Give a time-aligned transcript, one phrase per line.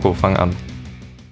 [0.00, 0.56] Coco, fang an.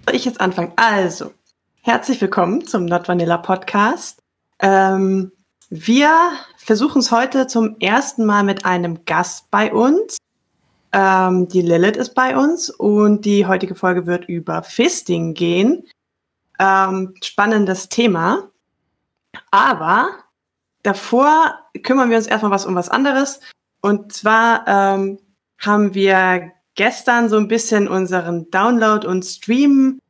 [0.04, 0.72] Soll ich jetzt anfangen?
[0.76, 1.32] Also,
[1.80, 4.22] herzlich willkommen zum Not Vanilla Podcast.
[4.58, 5.32] Ähm,
[5.70, 6.12] wir
[6.58, 10.18] versuchen es heute zum ersten Mal mit einem Gast bei uns.
[10.92, 15.84] Ähm, die Lilith ist bei uns und die heutige Folge wird über Fisting gehen.
[16.58, 18.50] Ähm, spannendes Thema.
[19.50, 20.10] Aber
[20.82, 23.40] davor kümmern wir uns erstmal was um was anderes.
[23.80, 25.18] Und zwar ähm,
[25.58, 30.00] haben wir gestern so ein bisschen unseren Download und Stream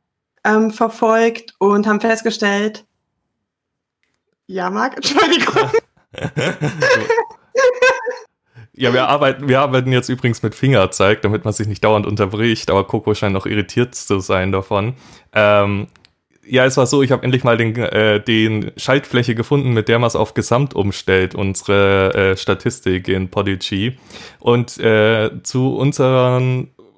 [0.45, 2.85] ähm, verfolgt und haben festgestellt,
[4.45, 5.69] ja, Marc, Entschuldigung.
[8.73, 12.69] ja, wir arbeiten, wir arbeiten jetzt übrigens mit Fingerzeig, damit man sich nicht dauernd unterbricht,
[12.69, 14.93] aber Coco scheint noch irritiert zu sein davon.
[15.33, 15.87] Ähm,
[16.45, 19.99] ja, es war so, ich habe endlich mal den, äh, den Schaltfläche gefunden, mit der
[19.99, 23.97] man es auf Gesamt umstellt, unsere äh, Statistik in Podigy.
[24.39, 26.41] Und äh, zu unserer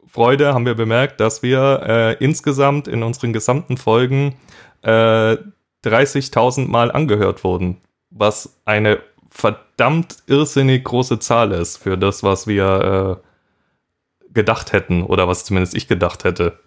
[0.08, 4.36] Freude haben wir bemerkt, dass wir äh, insgesamt in unseren gesamten Folgen
[4.84, 5.38] äh,
[5.86, 7.78] 30.000 Mal angehört wurden,
[8.10, 9.00] was eine
[9.30, 15.76] verdammt irrsinnig große Zahl ist für das, was wir äh, gedacht hätten oder was zumindest
[15.76, 16.60] ich gedacht hätte.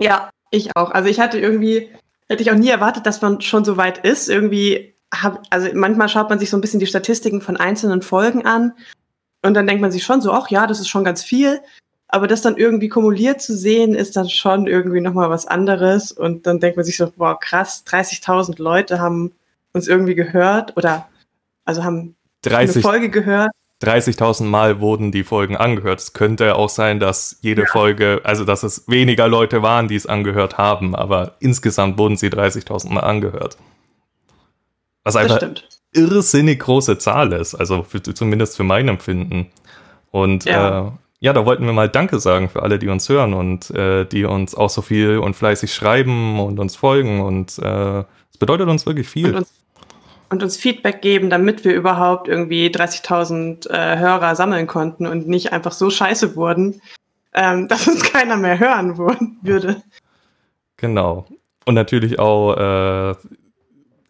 [0.00, 0.90] Ja, ich auch.
[0.90, 1.90] Also ich hatte irgendwie,
[2.28, 4.28] hätte ich auch nie erwartet, dass man schon so weit ist.
[4.28, 8.44] Irgendwie, hab, also manchmal schaut man sich so ein bisschen die Statistiken von einzelnen Folgen
[8.46, 8.72] an
[9.42, 11.60] und dann denkt man sich schon so, ach ja, das ist schon ganz viel.
[12.08, 16.12] Aber das dann irgendwie kumuliert zu sehen, ist dann schon irgendwie nochmal was anderes.
[16.12, 19.32] Und dann denkt man sich so, boah, krass, 30.000 Leute haben
[19.72, 21.08] uns irgendwie gehört oder
[21.64, 23.50] also haben 30, eine Folge gehört.
[23.84, 26.00] 30.000 Mal wurden die Folgen angehört.
[26.00, 27.68] Es könnte auch sein, dass jede ja.
[27.68, 32.28] Folge, also dass es weniger Leute waren, die es angehört haben, aber insgesamt wurden sie
[32.28, 33.56] 30.000 Mal angehört.
[35.04, 35.40] Was einfach
[35.92, 39.50] irrsinnig große Zahl ist, also für, zumindest für mein Empfinden.
[40.10, 40.88] Und ja.
[40.88, 44.04] Äh, ja, da wollten wir mal Danke sagen für alle, die uns hören und äh,
[44.04, 47.22] die uns auch so viel und fleißig schreiben und uns folgen.
[47.22, 48.04] Und es äh,
[48.38, 49.28] bedeutet uns wirklich viel.
[49.28, 49.52] Und uns
[50.34, 55.52] und uns Feedback geben, damit wir überhaupt irgendwie 30.000 äh, Hörer sammeln konnten und nicht
[55.52, 56.82] einfach so scheiße wurden,
[57.32, 58.98] ähm, dass uns keiner mehr hören
[59.42, 59.82] würde.
[60.76, 61.26] Genau.
[61.64, 63.14] Und natürlich auch äh,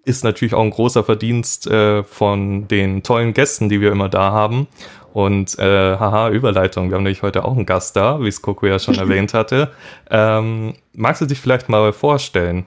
[0.05, 4.33] ist natürlich auch ein großer Verdienst äh, von den tollen Gästen, die wir immer da
[4.33, 4.67] haben.
[5.13, 8.67] Und äh, haha, Überleitung, wir haben nämlich heute auch einen Gast da, wie es Coco
[8.67, 9.73] ja schon erwähnt hatte.
[10.11, 12.65] Ähm, magst du dich vielleicht mal vorstellen?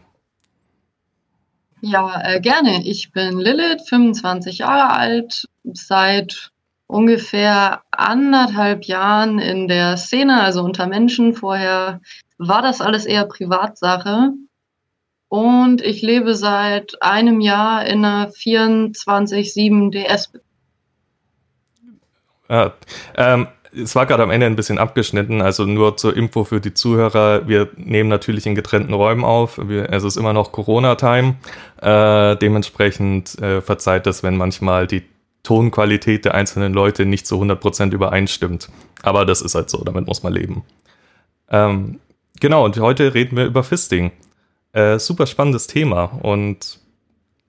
[1.81, 2.83] Ja, äh, gerne.
[2.85, 6.51] Ich bin Lilith, 25 Jahre alt, seit
[6.88, 11.33] ungefähr anderthalb Jahren in der Szene, also unter Menschen.
[11.33, 12.01] Vorher
[12.38, 14.31] war das alles eher Privatsache.
[15.29, 20.31] Und ich lebe seit einem Jahr in einer 24-7 DS.
[22.49, 22.73] Ja,
[23.15, 23.47] ähm,
[23.83, 27.47] es war gerade am Ende ein bisschen abgeschnitten, also nur zur Info für die Zuhörer.
[27.47, 29.59] Wir nehmen natürlich in getrennten Räumen auf.
[29.61, 31.35] Wir, es ist immer noch Corona-Time.
[31.81, 35.03] Äh, dementsprechend äh, verzeiht das, wenn manchmal die
[35.43, 38.69] Tonqualität der einzelnen Leute nicht zu 100% übereinstimmt.
[39.03, 40.63] Aber das ist halt so, damit muss man leben.
[41.49, 41.99] Ähm,
[42.39, 44.11] genau, und heute reden wir über Fisting.
[44.73, 46.79] Äh, super spannendes Thema und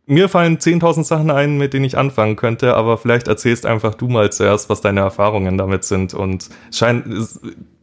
[0.08, 4.08] mir fallen 10.000 Sachen ein, mit denen ich anfangen könnte, aber vielleicht erzählst einfach du
[4.08, 7.04] mal zuerst, was deine Erfahrungen damit sind und scheint,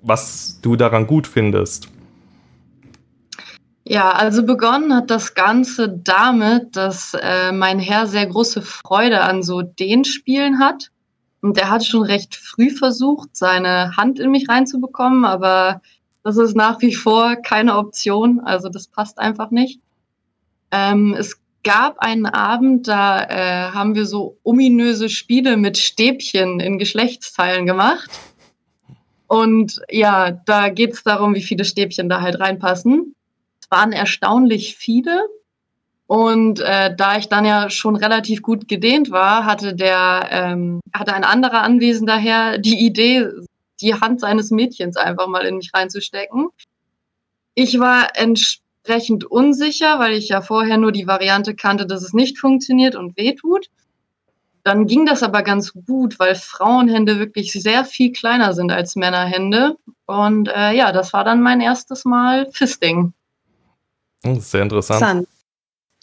[0.01, 1.89] was du daran gut findest.
[3.87, 9.43] Ja, also begonnen hat das Ganze damit, dass äh, mein Herr sehr große Freude an
[9.43, 10.89] so den Spielen hat.
[11.41, 15.81] Und er hat schon recht früh versucht, seine Hand in mich reinzubekommen, aber
[16.23, 18.39] das ist nach wie vor keine Option.
[18.39, 19.79] Also das passt einfach nicht.
[20.71, 26.77] Ähm, es gab einen Abend, da äh, haben wir so ominöse Spiele mit Stäbchen in
[26.77, 28.09] Geschlechtsteilen gemacht.
[29.27, 33.15] Und ja, da geht es darum, wie viele Stäbchen da halt reinpassen.
[33.59, 35.27] Es waren erstaunlich viele.
[36.07, 41.15] Und äh, da ich dann ja schon relativ gut gedehnt war, hatte der, ähm, hatte
[41.15, 43.27] ein anderer Anwesender Herr die Idee,
[43.81, 46.49] die Hand seines Mädchens einfach mal in mich reinzustecken.
[47.55, 52.13] Ich war entspannt entsprechend unsicher, weil ich ja vorher nur die Variante kannte, dass es
[52.13, 53.67] nicht funktioniert und wehtut.
[54.63, 59.77] Dann ging das aber ganz gut, weil Frauenhände wirklich sehr viel kleiner sind als Männerhände.
[60.05, 63.13] Und äh, ja, das war dann mein erstes Mal Fisting.
[64.23, 65.27] Hm, sehr interessant.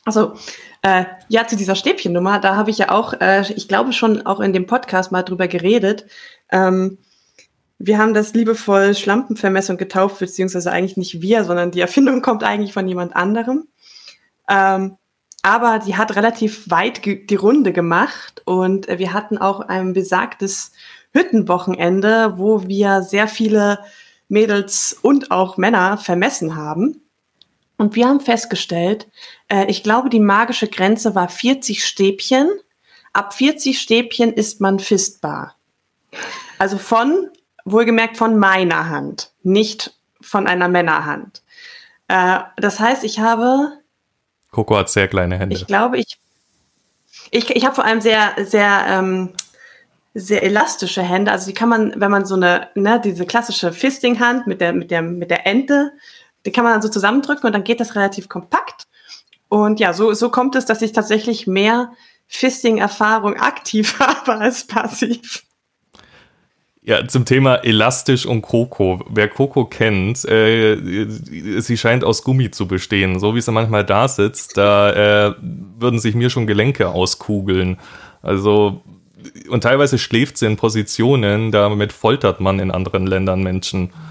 [0.04, 0.34] Also,
[0.82, 4.40] äh, ja, zu dieser Stäbchennummer, da habe ich ja auch, äh, ich glaube schon auch
[4.40, 6.06] in dem Podcast mal drüber geredet.
[6.50, 6.98] Ähm,
[7.84, 12.72] wir haben das liebevoll Schlampenvermessung getauft, beziehungsweise eigentlich nicht wir, sondern die Erfindung kommt eigentlich
[12.72, 13.66] von jemand anderem.
[14.48, 14.96] Ähm,
[15.42, 20.72] aber die hat relativ weit die Runde gemacht und äh, wir hatten auch ein besagtes
[21.12, 23.80] Hüttenwochenende, wo wir sehr viele
[24.28, 27.02] Mädels und auch Männer vermessen haben.
[27.76, 29.08] Und wir haben festgestellt,
[29.48, 32.48] äh, ich glaube, die magische Grenze war 40 Stäbchen.
[33.12, 35.56] Ab 40 Stäbchen ist man fistbar.
[36.58, 37.28] Also von,
[37.64, 41.42] wohlgemerkt von meiner Hand, nicht von einer Männerhand.
[42.08, 43.78] Äh, das heißt, ich habe.
[44.50, 45.56] Coco hat sehr kleine Hände.
[45.56, 46.18] Ich glaube, ich.
[47.30, 49.30] Ich, ich habe vor allem sehr, sehr, ähm,
[50.12, 51.32] sehr elastische Hände.
[51.32, 54.90] Also die kann man, wenn man so eine, ne, diese klassische Fisting-Hand mit der, mit
[54.90, 55.92] der, mit der Ente,
[56.44, 58.86] die kann man dann so zusammendrücken und dann geht das relativ kompakt.
[59.48, 61.92] Und ja, so, so kommt es, dass ich tatsächlich mehr
[62.26, 65.44] Fisting-Erfahrung aktiv habe als passiv.
[66.84, 69.04] Ja, zum Thema elastisch und Coco.
[69.08, 71.06] Wer Coco kennt, äh,
[71.60, 73.20] sie scheint aus Gummi zu bestehen.
[73.20, 77.78] So wie sie manchmal da sitzt, da äh, würden sich mir schon Gelenke auskugeln.
[78.20, 78.82] Also,
[79.48, 83.92] und teilweise schläft sie in Positionen, damit foltert man in anderen Ländern Menschen.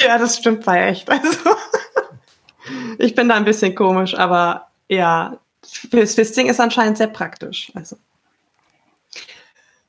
[0.00, 1.08] Ja, das stimmt bei echt.
[1.18, 1.56] Also,
[2.98, 7.70] ich bin da ein bisschen komisch, aber ja, fürs Fisting ist anscheinend sehr praktisch.
[7.74, 7.96] Also.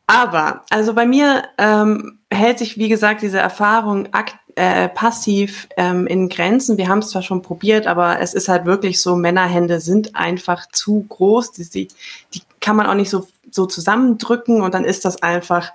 [0.09, 4.07] Aber, also bei mir ähm, hält sich, wie gesagt, diese Erfahrung
[4.55, 6.79] äh, passiv ähm, in Grenzen.
[6.79, 10.67] Wir haben es zwar schon probiert, aber es ist halt wirklich so, Männerhände sind einfach
[10.71, 11.51] zu groß.
[11.51, 11.87] Die, die,
[12.33, 15.71] die kann man auch nicht so, so zusammendrücken und dann ist das einfach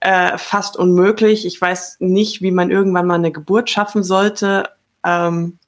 [0.00, 1.44] äh, fast unmöglich.
[1.44, 4.70] Ich weiß nicht, wie man irgendwann mal eine Geburt schaffen sollte.
[5.04, 5.58] Ähm,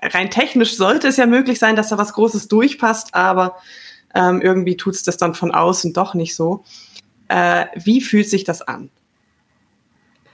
[0.00, 3.56] rein technisch sollte es ja möglich sein, dass da was Großes durchpasst, aber
[4.14, 6.64] ähm, irgendwie tut es das dann von außen doch nicht so.
[7.32, 8.90] Äh, wie fühlt sich das an?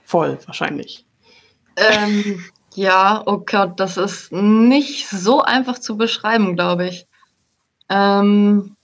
[0.04, 1.06] Voll wahrscheinlich.
[1.76, 7.06] Ähm, ja, oh Gott, das ist nicht so einfach zu beschreiben, glaube ich.
[7.88, 8.74] Ähm,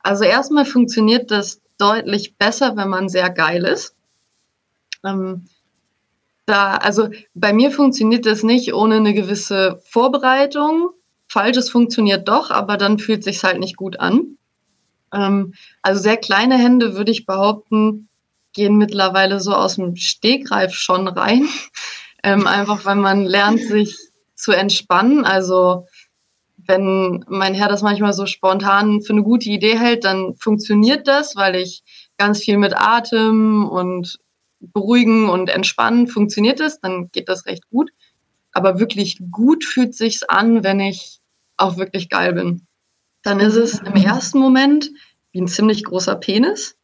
[0.00, 3.96] also erstmal funktioniert das deutlich besser, wenn man sehr geil ist.
[5.04, 5.48] Ähm,
[6.46, 10.90] da, also bei mir funktioniert das nicht ohne eine gewisse Vorbereitung.
[11.26, 14.36] Falsches funktioniert doch, aber dann fühlt sich halt nicht gut an.
[15.12, 18.08] Ähm, also sehr kleine Hände, würde ich behaupten,
[18.52, 21.48] gehen mittlerweile so aus dem Stegreif schon rein.
[22.22, 23.96] Ähm, einfach weil man lernt, sich
[24.34, 25.24] zu entspannen.
[25.24, 25.86] Also
[26.66, 31.34] wenn mein Herr das manchmal so spontan für eine gute Idee hält, dann funktioniert das,
[31.34, 31.82] weil ich
[32.18, 34.18] ganz viel mit Atem und
[34.60, 37.90] beruhigen und entspannen funktioniert es, dann geht das recht gut.
[38.52, 41.20] Aber wirklich gut fühlt sich's an, wenn ich
[41.56, 42.66] auch wirklich geil bin
[43.22, 44.90] dann ist es im ersten Moment
[45.32, 46.76] wie ein ziemlich großer Penis.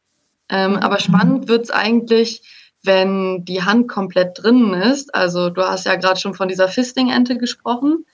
[0.48, 2.42] Ähm, aber spannend wird es eigentlich,
[2.82, 5.14] wenn die Hand komplett drinnen ist.
[5.14, 8.04] Also du hast ja gerade schon von dieser Fisting-Ente gesprochen.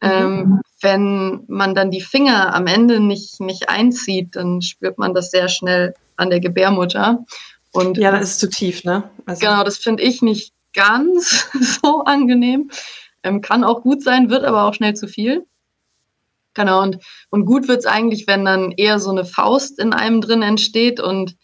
[0.00, 0.60] Ähm, mhm.
[0.80, 5.48] Wenn man dann die Finger am Ende nicht, nicht einzieht, dann spürt man das sehr
[5.48, 7.24] schnell an der Gebärmutter.
[7.72, 9.04] Und ja, das ist zu tief, ne?
[9.26, 11.48] Also genau, das finde ich nicht ganz
[11.82, 12.70] so angenehm.
[13.22, 15.46] Ähm, kann auch gut sein, wird aber auch schnell zu viel.
[16.56, 16.98] Genau, und,
[17.28, 21.36] und gut wird's eigentlich, wenn dann eher so eine Faust in einem drin entsteht und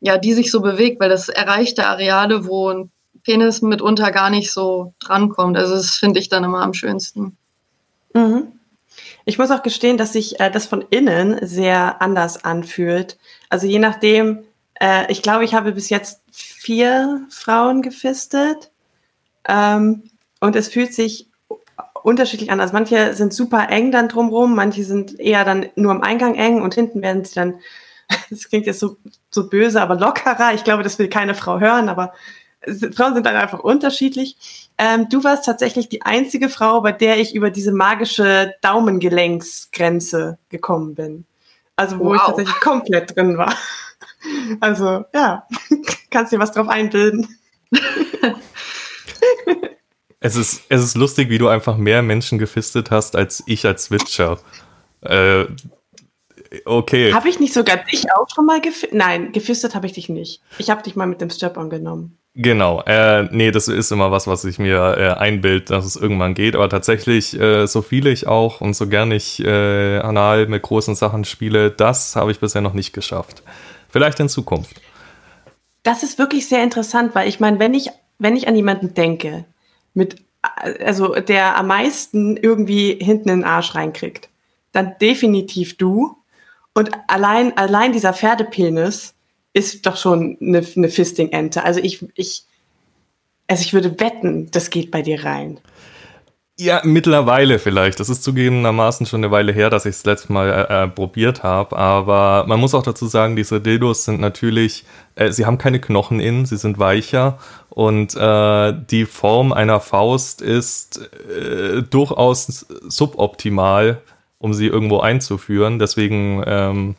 [0.00, 2.90] ja, die sich so bewegt, weil das erreichte Areale, wo ein
[3.22, 5.56] Penis mitunter gar nicht so drankommt.
[5.56, 7.36] Also das finde ich dann immer am schönsten.
[8.14, 8.48] Mhm.
[9.24, 13.16] Ich muss auch gestehen, dass sich äh, das von innen sehr anders anfühlt.
[13.50, 14.44] Also je nachdem,
[14.80, 18.72] äh, ich glaube, ich habe bis jetzt vier Frauen gefistet.
[19.46, 20.10] Ähm,
[20.40, 21.28] und es fühlt sich
[22.08, 22.60] unterschiedlich an.
[22.60, 26.62] Also manche sind super eng dann drumrum, manche sind eher dann nur am Eingang eng
[26.62, 27.60] und hinten werden sie dann,
[28.30, 28.96] das klingt jetzt so,
[29.30, 30.54] so böse, aber lockerer.
[30.54, 32.12] Ich glaube, das will keine Frau hören, aber
[32.92, 34.36] Frauen sind dann einfach unterschiedlich.
[34.78, 40.94] Ähm, du warst tatsächlich die einzige Frau, bei der ich über diese magische Daumengelenksgrenze gekommen
[40.94, 41.24] bin.
[41.76, 42.16] Also wo wow.
[42.16, 43.54] ich tatsächlich komplett drin war.
[44.60, 45.46] Also ja,
[46.10, 47.28] kannst dir was drauf einbilden.
[50.20, 53.84] Es ist, es ist lustig, wie du einfach mehr Menschen gefistet hast als ich als
[53.84, 54.38] Switcher.
[55.00, 55.44] Äh,
[56.64, 57.12] okay.
[57.12, 58.94] Habe ich nicht sogar dich auch schon mal gefistet?
[58.94, 60.42] Nein, gefistet habe ich dich nicht.
[60.58, 62.18] Ich habe dich mal mit dem Strap-on genommen.
[62.34, 66.34] Genau, äh, nee, das ist immer was, was ich mir äh, einbild, dass es irgendwann
[66.34, 66.54] geht.
[66.54, 70.94] Aber tatsächlich, äh, so viele ich auch und so gern ich äh, anal mit großen
[70.94, 73.42] Sachen spiele, das habe ich bisher noch nicht geschafft.
[73.88, 74.80] Vielleicht in Zukunft.
[75.82, 79.44] Das ist wirklich sehr interessant, weil ich meine, wenn ich, wenn ich an jemanden denke,
[79.94, 84.28] mit, also der am meisten irgendwie hinten in den Arsch reinkriegt,
[84.72, 86.16] dann definitiv du.
[86.74, 89.14] Und allein, allein dieser Pferdepenis
[89.52, 91.64] ist doch schon eine, eine Fisting-Ente.
[91.64, 92.44] Also ich, ich,
[93.48, 95.58] also ich würde wetten, das geht bei dir rein.
[96.60, 98.00] Ja, mittlerweile vielleicht.
[98.00, 101.44] Das ist zugegebenermaßen schon eine Weile her, dass ich es letztes Mal äh, äh, probiert
[101.44, 101.76] habe.
[101.76, 104.84] Aber man muss auch dazu sagen, diese Dildos sind natürlich,
[105.14, 107.38] äh, sie haben keine Knochen innen, sie sind weicher.
[107.70, 114.02] Und äh, die Form einer Faust ist äh, durchaus suboptimal,
[114.38, 115.78] um sie irgendwo einzuführen.
[115.78, 116.96] Deswegen ähm,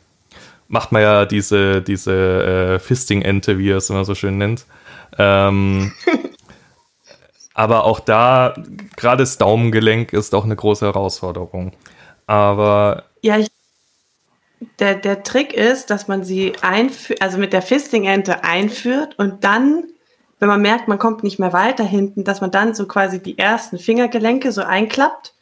[0.68, 4.64] macht man ja diese, diese äh, Fisting-Ente, wie er es immer so schön nennt.
[5.18, 5.92] Ähm,
[7.60, 8.54] aber auch da,
[8.96, 11.72] gerade das Daumengelenk ist auch eine große Herausforderung.
[12.26, 13.04] Aber.
[13.20, 13.48] Ja, ich,
[14.78, 19.84] der, der Trick ist, dass man sie einführt, also mit der Fisting-Ente einführt und dann,
[20.38, 23.36] wenn man merkt, man kommt nicht mehr weiter hinten, dass man dann so quasi die
[23.36, 25.34] ersten Fingergelenke so einklappt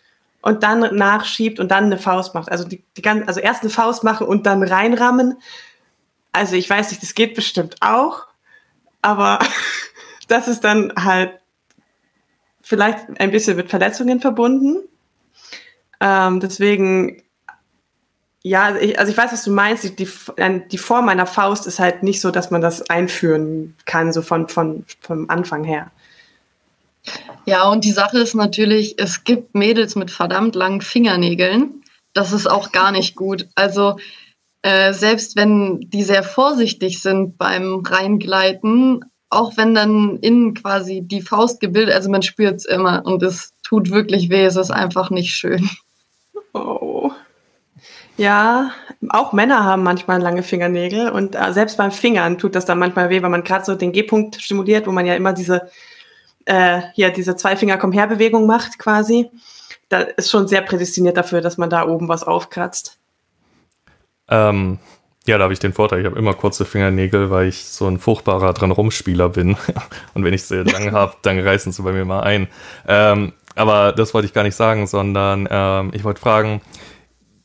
[0.43, 2.51] und dann nachschiebt und dann eine Faust macht.
[2.51, 5.37] Also die, die ganze, also erst eine Faust machen und dann reinrammen.
[6.33, 8.27] Also ich weiß nicht, das geht bestimmt auch,
[9.03, 9.39] aber
[10.27, 11.39] das ist dann halt
[12.69, 14.87] vielleicht ein bisschen mit Verletzungen verbunden.
[16.01, 17.23] Ähm, deswegen,
[18.43, 19.85] ja, also ich, also ich weiß, was du meinst.
[19.85, 20.09] Die, die,
[20.71, 24.49] die Form meiner Faust ist halt nicht so, dass man das einführen kann, so von,
[24.49, 25.91] von, vom Anfang her.
[27.47, 31.83] Ja, und die Sache ist natürlich, es gibt Mädels mit verdammt langen Fingernägeln.
[32.13, 33.49] Das ist auch gar nicht gut.
[33.55, 33.97] Also
[34.61, 41.23] äh, selbst wenn die sehr vorsichtig sind beim Reingleiten, auch wenn dann innen quasi die
[41.23, 45.11] Faust gebildet, also man spürt es immer und es tut wirklich weh, es ist einfach
[45.11, 45.69] nicht schön.
[46.55, 47.11] Oh.
[48.17, 48.73] Ja,
[49.11, 53.11] auch Männer haben manchmal lange Fingernägel und äh, selbst beim Fingern tut das dann manchmal
[53.11, 55.71] weh, weil man gerade so den G-Punkt stimuliert, wo man ja immer diese,
[56.47, 59.31] äh, hier diese zwei Finger komm her Bewegung macht quasi.
[59.89, 62.99] Da ist schon sehr prädestiniert dafür, dass man da oben was aufkratzt.
[64.29, 64.79] Ähm,
[65.29, 67.99] ja, da habe ich den Vorteil, ich habe immer kurze Fingernägel, weil ich so ein
[67.99, 69.57] furchtbarer dran rumspieler bin.
[70.15, 72.49] Und wenn ich sie lang habe, dann reißen sie bei mir mal ein.
[72.87, 76.61] Ähm, aber das wollte ich gar nicht sagen, sondern ähm, ich wollte fragen,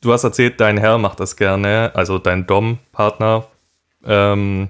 [0.02, 3.48] du hast erzählt, dein Herr macht das gerne, also dein Dom-Partner.
[4.06, 4.70] Ähm,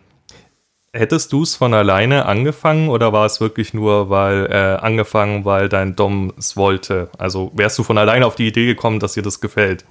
[0.94, 5.68] hättest du es von alleine angefangen oder war es wirklich nur weil äh, angefangen, weil
[5.68, 7.10] dein Dom es wollte?
[7.18, 9.86] Also wärst du von alleine auf die Idee gekommen, dass dir das gefällt?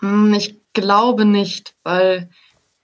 [0.00, 2.28] Hm, ich glaube nicht, weil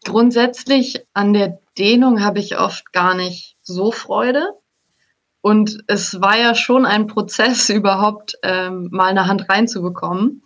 [0.05, 4.49] grundsätzlich an der Dehnung habe ich oft gar nicht so Freude.
[5.43, 10.43] Und es war ja schon ein Prozess, überhaupt ähm, mal eine Hand reinzubekommen.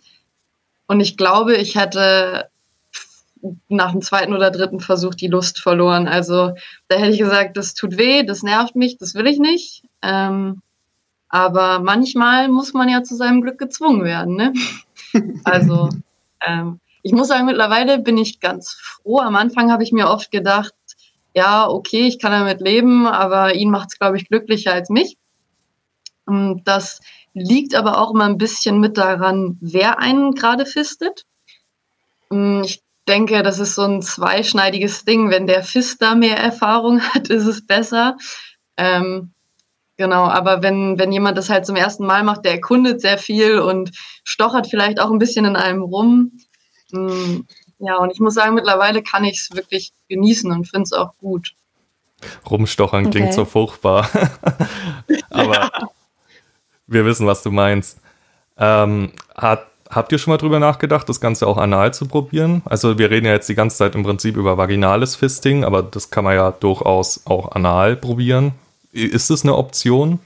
[0.87, 2.49] Und ich glaube, ich hätte
[3.69, 6.07] nach dem zweiten oder dritten Versuch die Lust verloren.
[6.07, 6.53] Also
[6.87, 9.83] da hätte ich gesagt, das tut weh, das nervt mich, das will ich nicht.
[10.01, 10.61] Ähm,
[11.29, 14.35] aber manchmal muss man ja zu seinem Glück gezwungen werden.
[14.35, 14.53] Ne?
[15.45, 15.89] Also
[16.45, 19.19] ähm, ich muss sagen, mittlerweile bin ich ganz froh.
[19.19, 20.73] Am Anfang habe ich mir oft gedacht,
[21.33, 25.17] ja, okay, ich kann damit leben, aber ihn macht es, glaube ich, glücklicher als mich.
[26.27, 26.99] Ähm, das
[27.33, 31.23] liegt aber auch immer ein bisschen mit daran, wer einen gerade fistet.
[32.29, 35.29] Ähm, ich denke, das ist so ein zweischneidiges Ding.
[35.29, 38.17] Wenn der Fister mehr Erfahrung hat, ist es besser.
[38.75, 39.31] Ähm,
[39.95, 43.59] genau, aber wenn, wenn jemand das halt zum ersten Mal macht, der erkundet sehr viel
[43.59, 43.91] und
[44.25, 46.33] stochert vielleicht auch ein bisschen in einem rum,
[46.91, 51.13] ja, und ich muss sagen, mittlerweile kann ich es wirklich genießen und finde es auch
[51.17, 51.53] gut.
[52.49, 53.19] Rumstochern okay.
[53.19, 54.09] klingt so furchtbar.
[55.29, 55.71] Aber ja.
[56.87, 57.99] wir wissen, was du meinst.
[58.57, 62.63] Ähm, hat, habt ihr schon mal drüber nachgedacht, das Ganze auch anal zu probieren?
[62.65, 66.09] Also wir reden ja jetzt die ganze Zeit im Prinzip über vaginales Fisting, aber das
[66.09, 68.53] kann man ja durchaus auch anal probieren.
[68.91, 70.19] Ist das eine Option?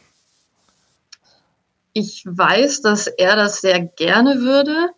[1.94, 4.92] Ich weiß, dass er das sehr gerne würde.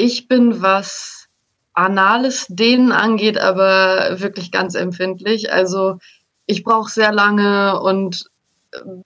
[0.00, 1.28] Ich bin, was
[1.74, 5.52] anales Dehnen angeht, aber wirklich ganz empfindlich.
[5.52, 5.98] Also
[6.46, 8.24] ich brauche sehr lange und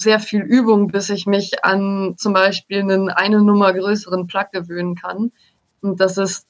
[0.00, 4.94] sehr viel Übung, bis ich mich an zum Beispiel einen eine Nummer größeren Plug gewöhnen
[4.94, 5.32] kann.
[5.80, 6.46] Und das ist,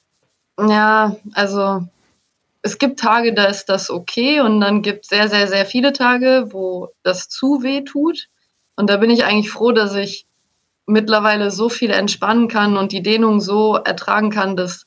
[0.59, 1.81] ja, also
[2.61, 5.91] es gibt Tage, da ist das okay und dann gibt es sehr, sehr, sehr viele
[5.91, 8.27] Tage, wo das zu weh tut.
[8.75, 10.27] Und da bin ich eigentlich froh, dass ich
[10.85, 14.85] mittlerweile so viel entspannen kann und die Dehnung so ertragen kann, dass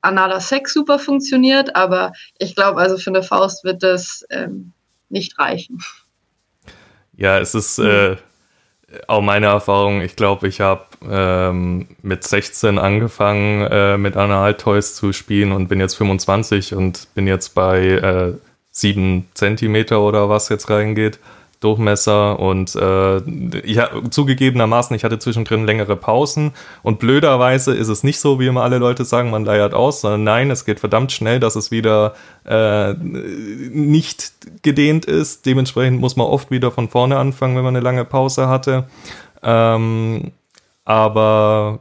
[0.00, 1.76] analer Sex super funktioniert.
[1.76, 4.72] Aber ich glaube, also für eine Faust wird das ähm,
[5.08, 5.82] nicht reichen.
[7.16, 8.16] Ja, es ist äh,
[9.08, 10.00] auch meine Erfahrung.
[10.00, 15.80] Ich glaube, ich habe ähm, mit 16 angefangen, äh, mit Anal-Toys zu spielen und bin
[15.80, 18.32] jetzt 25 und bin jetzt bei äh,
[18.70, 21.18] 7 Zentimeter oder was jetzt reingeht.
[21.60, 23.18] Durchmesser und äh,
[23.60, 28.62] ich, zugegebenermaßen, ich hatte zwischendrin längere Pausen und blöderweise ist es nicht so, wie immer
[28.62, 32.14] alle Leute sagen, man leiert aus, sondern nein, es geht verdammt schnell, dass es wieder
[32.44, 34.32] äh, nicht
[34.62, 35.46] gedehnt ist.
[35.46, 38.84] Dementsprechend muss man oft wieder von vorne anfangen, wenn man eine lange Pause hatte.
[39.42, 40.32] Ähm,
[40.84, 41.80] aber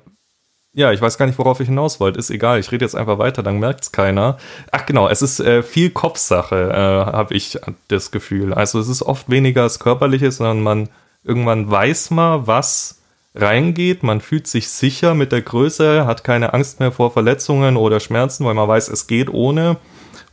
[0.75, 2.19] ja, ich weiß gar nicht, worauf ich hinaus wollte.
[2.19, 4.37] Ist egal, ich rede jetzt einfach weiter, dann merkt es keiner.
[4.71, 8.53] Ach genau, es ist äh, viel Kopfsache, äh, habe ich das Gefühl.
[8.53, 10.89] Also es ist oft weniger das Körperliche, sondern man
[11.23, 12.99] irgendwann weiß mal, was
[13.35, 14.03] reingeht.
[14.03, 18.43] Man fühlt sich sicher mit der Größe, hat keine Angst mehr vor Verletzungen oder Schmerzen,
[18.45, 19.77] weil man weiß, es geht ohne.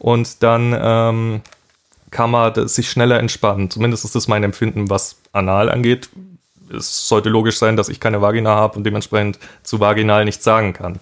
[0.00, 1.40] Und dann ähm,
[2.10, 3.70] kann man sich schneller entspannen.
[3.70, 6.10] Zumindest ist das mein Empfinden, was Anal angeht
[6.72, 10.72] es sollte logisch sein, dass ich keine Vagina habe und dementsprechend zu vaginal nichts sagen
[10.72, 10.98] kann.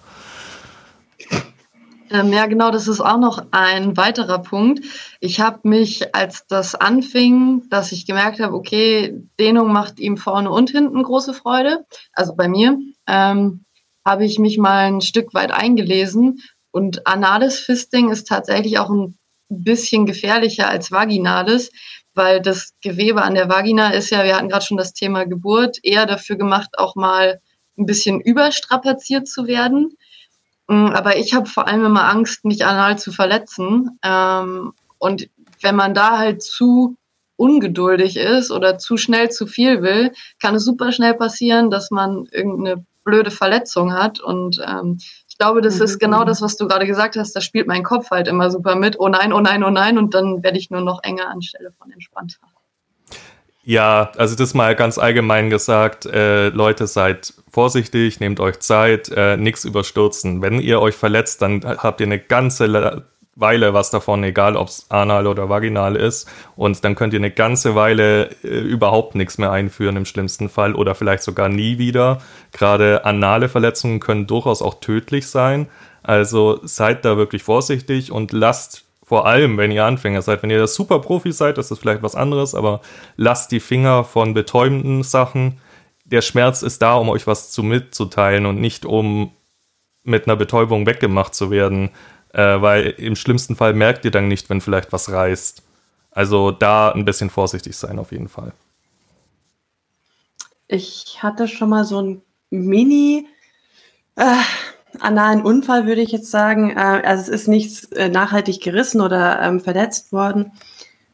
[2.11, 4.83] Ähm, ja, genau, das ist auch noch ein weiterer Punkt.
[5.21, 10.51] Ich habe mich, als das anfing, dass ich gemerkt habe, okay, Dehnung macht ihm vorne
[10.51, 13.63] und hinten große Freude, also bei mir, ähm,
[14.05, 16.41] habe ich mich mal ein Stück weit eingelesen.
[16.71, 19.17] Und anales Fisting ist tatsächlich auch ein
[19.49, 21.71] bisschen gefährlicher als vaginales,
[22.13, 25.77] weil das Gewebe an der Vagina ist ja, wir hatten gerade schon das Thema Geburt,
[25.83, 27.41] eher dafür gemacht, auch mal
[27.77, 29.97] ein bisschen überstrapaziert zu werden.
[30.67, 33.99] Mm, aber ich habe vor allem immer Angst, mich anal zu verletzen.
[34.03, 35.29] Ähm, und
[35.61, 36.95] wenn man da halt zu
[37.37, 42.27] ungeduldig ist oder zu schnell zu viel will, kann es super schnell passieren, dass man
[42.31, 44.19] irgendeine blöde Verletzung hat.
[44.19, 44.99] Und ähm,
[45.41, 45.85] glaube, das mhm.
[45.85, 47.35] ist genau das, was du gerade gesagt hast.
[47.35, 48.99] Da spielt mein Kopf halt immer super mit.
[48.99, 49.97] Oh nein, oh nein, oh nein.
[49.97, 52.37] Und dann werde ich nur noch enger anstelle von entspannter.
[53.63, 59.37] Ja, also das mal ganz allgemein gesagt, äh, Leute, seid vorsichtig, nehmt euch Zeit, äh,
[59.37, 60.41] nichts überstürzen.
[60.41, 64.85] Wenn ihr euch verletzt, dann habt ihr eine ganze Weile was davon, egal ob es
[64.89, 66.29] anal oder vaginal ist.
[66.55, 70.75] Und dann könnt ihr eine ganze Weile äh, überhaupt nichts mehr einführen im schlimmsten Fall
[70.75, 72.19] oder vielleicht sogar nie wieder.
[72.51, 75.67] Gerade anale Verletzungen können durchaus auch tödlich sein.
[76.03, 80.59] Also seid da wirklich vorsichtig und lasst vor allem, wenn ihr Anfänger seid, wenn ihr
[80.59, 82.79] das super Profi seid, das ist vielleicht was anderes, aber
[83.17, 85.59] lasst die Finger von betäubenden Sachen.
[86.05, 89.31] Der Schmerz ist da, um euch was zu mitzuteilen und nicht um
[90.03, 91.91] mit einer Betäubung weggemacht zu werden
[92.33, 95.63] äh, weil im schlimmsten Fall merkt ihr dann nicht, wenn vielleicht was reißt.
[96.11, 98.53] Also da ein bisschen vorsichtig sein auf jeden Fall.
[100.67, 103.27] Ich hatte schon mal so ein Mini
[104.15, 104.35] äh,
[104.99, 106.71] analen Unfall, würde ich jetzt sagen.
[106.71, 110.51] Äh, also es ist nichts äh, nachhaltig gerissen oder ähm, verletzt worden.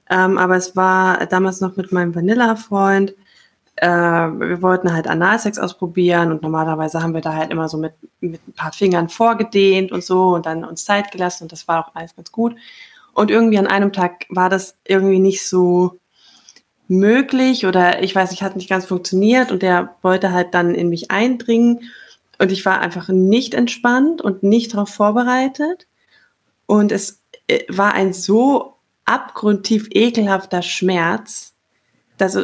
[0.10, 3.14] Ähm, aber es war damals noch mit meinem Vanilla-Freund
[3.78, 7.94] äh, wir wollten halt Analsex ausprobieren und normalerweise haben wir da halt immer so mit,
[8.22, 11.86] mit ein paar Fingern vorgedehnt und so und dann uns Zeit gelassen und das war
[11.86, 12.56] auch alles ganz gut.
[13.14, 16.00] Und irgendwie an einem Tag war das irgendwie nicht so
[16.88, 20.90] möglich oder ich weiß nicht, hat nicht ganz funktioniert und der wollte halt dann in
[20.90, 21.92] mich eindringen
[22.40, 25.86] und ich war einfach nicht entspannt und nicht darauf vorbereitet
[26.66, 28.74] und es äh, war ein so
[29.06, 31.54] abgrundtief ekelhafter Schmerz,
[32.18, 32.38] dass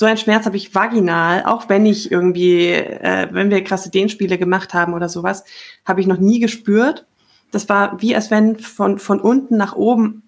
[0.00, 4.38] so einen Schmerz habe ich vaginal, auch wenn ich irgendwie, äh, wenn wir krasse Dehnspiele
[4.38, 5.44] gemacht haben oder sowas,
[5.84, 7.06] habe ich noch nie gespürt.
[7.50, 10.22] Das war wie als wenn von, von unten nach oben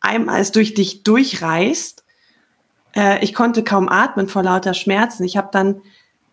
[0.00, 2.02] einmal es durch dich durchreißt.
[2.96, 5.24] Äh, ich konnte kaum atmen vor lauter Schmerzen.
[5.24, 5.82] Ich habe dann,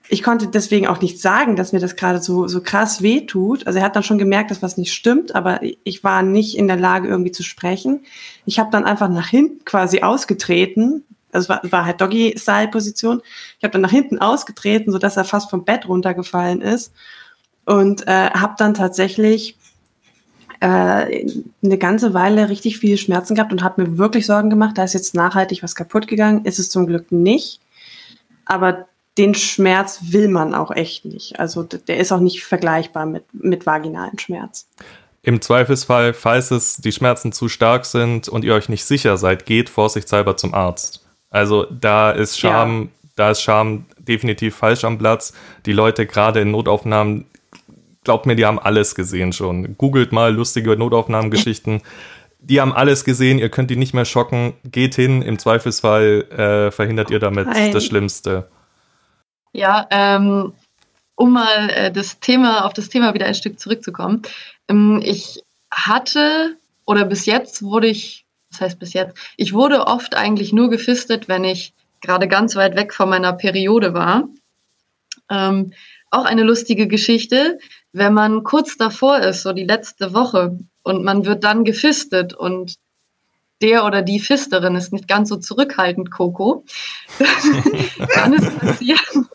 [0.08, 3.68] ich konnte deswegen auch nicht sagen, dass mir das gerade so, so krass weh tut.
[3.68, 6.70] Also er hat dann schon gemerkt, dass was nicht stimmt, aber ich war nicht in
[6.70, 8.06] der Lage, irgendwie zu sprechen.
[8.46, 11.04] Ich habe dann einfach nach hinten quasi ausgetreten,
[11.38, 13.22] also war, war halt Doggy-Style-Position.
[13.58, 16.92] Ich habe dann nach hinten ausgetreten, so dass er fast vom Bett runtergefallen ist
[17.66, 19.58] und äh, habe dann tatsächlich
[20.60, 21.26] äh,
[21.64, 24.94] eine ganze Weile richtig viele Schmerzen gehabt und habe mir wirklich Sorgen gemacht, da ist
[24.94, 26.46] jetzt nachhaltig was kaputt gegangen.
[26.46, 27.62] Ist es zum Glück nicht,
[28.46, 31.40] aber den Schmerz will man auch echt nicht.
[31.40, 34.68] Also der ist auch nicht vergleichbar mit, mit vaginalen Schmerz.
[35.24, 39.46] Im Zweifelsfall, falls es die Schmerzen zu stark sind und ihr euch nicht sicher seid,
[39.46, 41.07] geht vorsichtshalber zum Arzt.
[41.30, 43.10] Also da ist Scham, ja.
[43.16, 45.34] da ist Scham definitiv falsch am Platz.
[45.66, 47.26] Die Leute gerade in Notaufnahmen,
[48.04, 49.78] glaubt mir, die haben alles gesehen schon.
[49.78, 51.82] Googelt mal lustige Notaufnahmengeschichten.
[52.40, 54.54] Die haben alles gesehen, ihr könnt die nicht mehr schocken.
[54.64, 57.74] Geht hin, im Zweifelsfall äh, verhindert ihr damit Nein.
[57.74, 58.48] das Schlimmste.
[59.52, 60.54] Ja, ähm,
[61.16, 64.22] um mal äh, das Thema, auf das Thema wieder ein Stück zurückzukommen.
[64.70, 68.27] Ähm, ich hatte oder bis jetzt wurde ich
[68.58, 72.76] das heißt bis jetzt, ich wurde oft eigentlich nur gefistet, wenn ich gerade ganz weit
[72.76, 74.28] weg von meiner Periode war.
[75.30, 75.74] Ähm,
[76.10, 77.60] auch eine lustige Geschichte,
[77.92, 82.76] wenn man kurz davor ist, so die letzte Woche, und man wird dann gefistet und
[83.62, 86.64] der oder die Fisterin ist nicht ganz so zurückhaltend, Coco,
[88.16, 89.27] dann es passieren,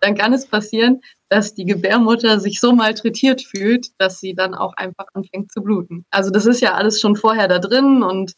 [0.00, 4.74] dann kann es passieren, dass die Gebärmutter sich so malträtiert fühlt, dass sie dann auch
[4.74, 6.04] einfach anfängt zu bluten.
[6.10, 8.32] Also das ist ja alles schon vorher da drin und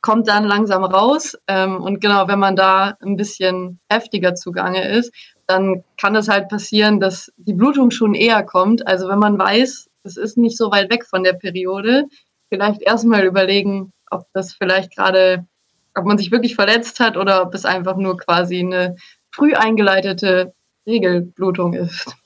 [0.00, 1.36] kommt dann langsam raus.
[1.46, 5.12] Ähm, und genau, wenn man da ein bisschen heftiger zugange ist,
[5.46, 8.86] dann kann es halt passieren, dass die Blutung schon eher kommt.
[8.86, 12.06] Also wenn man weiß, es ist nicht so weit weg von der Periode,
[12.48, 15.46] vielleicht erstmal überlegen, ob das vielleicht gerade,
[15.94, 18.96] ob man sich wirklich verletzt hat oder ob es einfach nur quasi eine
[19.30, 20.52] früh eingeleitete
[20.86, 22.16] Regelblutung ist.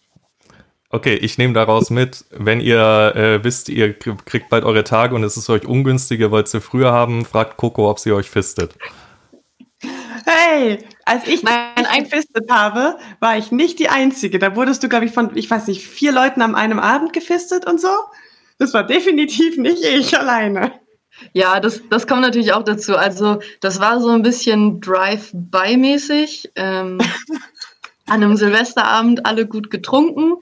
[0.91, 5.25] Okay, ich nehme daraus mit, wenn ihr äh, wisst, ihr kriegt bald eure Tage und
[5.25, 8.77] es ist euch ungünstig, ihr wollt sie früher haben, fragt Coco, ob sie euch fistet.
[10.25, 14.39] Hey, als ich meinen einfistet habe, war ich nicht die Einzige.
[14.39, 17.67] Da wurdest du, glaube ich, von, ich weiß nicht, vier Leuten am einem Abend gefistet
[17.67, 17.89] und so.
[18.59, 20.73] Das war definitiv nicht ich alleine.
[21.33, 22.97] Ja, das, das kommt natürlich auch dazu.
[22.97, 26.53] Also, das war so ein bisschen Drive-by-mäßig.
[26.57, 26.99] Ähm,
[28.07, 30.35] an einem Silvesterabend alle gut getrunken.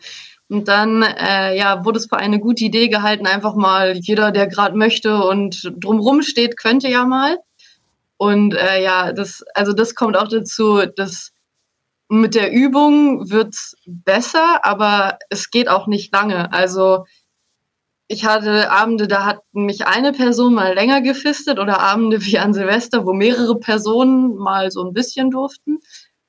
[0.48, 4.46] Und dann äh, ja, wurde es für eine gute Idee gehalten, einfach mal jeder, der
[4.46, 7.38] gerade möchte und drumrum steht, könnte ja mal.
[8.18, 11.32] Und äh, ja, das, also das kommt auch dazu, dass
[12.08, 16.52] mit der Übung wird's besser, aber es geht auch nicht lange.
[16.52, 17.06] Also
[18.06, 22.52] ich hatte Abende, da hat mich eine Person mal länger gefistet oder Abende wie an
[22.52, 25.78] Silvester, wo mehrere Personen mal so ein bisschen durften.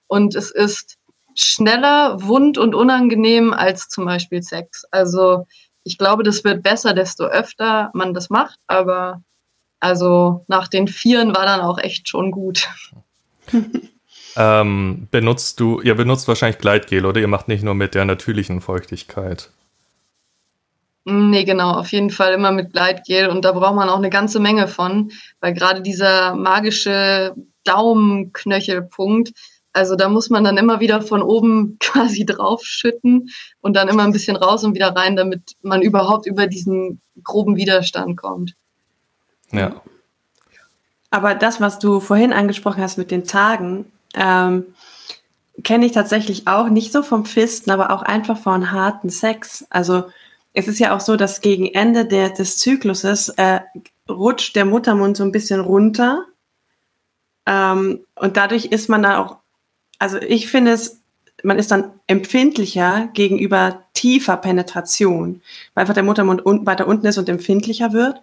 [0.07, 0.97] Und es ist
[1.35, 4.85] schneller, wund und unangenehm als zum Beispiel Sex.
[4.91, 5.45] Also
[5.83, 9.21] ich glaube, das wird besser, desto öfter man das macht, aber
[9.79, 12.67] also nach den Vieren war dann auch echt schon gut.
[14.35, 17.21] ähm, benutzt du, ihr benutzt wahrscheinlich Gleitgel, oder?
[17.21, 19.51] Ihr macht nicht nur mit der natürlichen Feuchtigkeit.
[21.07, 24.39] Nee, genau, auf jeden Fall immer mit Gleitgel und da braucht man auch eine ganze
[24.39, 29.31] Menge von, weil gerade dieser magische Daumenknöchelpunkt,
[29.75, 33.29] also da muss man dann immer wieder von oben quasi draufschütten
[33.61, 37.57] und dann immer ein bisschen raus und wieder rein, damit man überhaupt über diesen groben
[37.57, 38.55] Widerstand kommt.
[39.51, 39.81] Ja.
[41.09, 44.65] Aber das, was du vorhin angesprochen hast mit den Tagen, ähm,
[45.63, 49.65] kenne ich tatsächlich auch nicht so vom Fisten, aber auch einfach von harten Sex.
[49.69, 50.05] Also
[50.53, 53.59] es ist ja auch so, dass gegen Ende der, des Zykluses äh,
[54.09, 56.25] rutscht der Muttermund so ein bisschen runter.
[57.45, 59.37] Ähm, und dadurch ist man dann auch,
[59.99, 61.01] also ich finde es,
[61.43, 65.41] man ist dann empfindlicher gegenüber tiefer Penetration,
[65.73, 68.21] weil einfach der Muttermund un weiter unten ist und empfindlicher wird.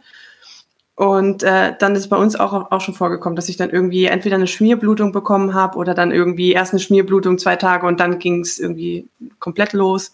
[0.94, 4.36] Und äh, dann ist bei uns auch, auch schon vorgekommen, dass ich dann irgendwie entweder
[4.36, 8.40] eine Schmierblutung bekommen habe oder dann irgendwie erst eine Schmierblutung zwei Tage und dann ging
[8.40, 9.08] es irgendwie
[9.38, 10.12] komplett los.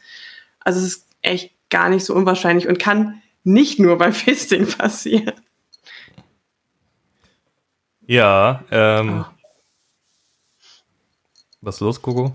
[0.60, 5.34] Also es ist echt gar nicht so unwahrscheinlich und kann nicht nur beim Fisting passieren.
[8.06, 9.24] Ja, ähm.
[9.28, 9.38] Oh.
[11.68, 12.33] Was ist los, Coco?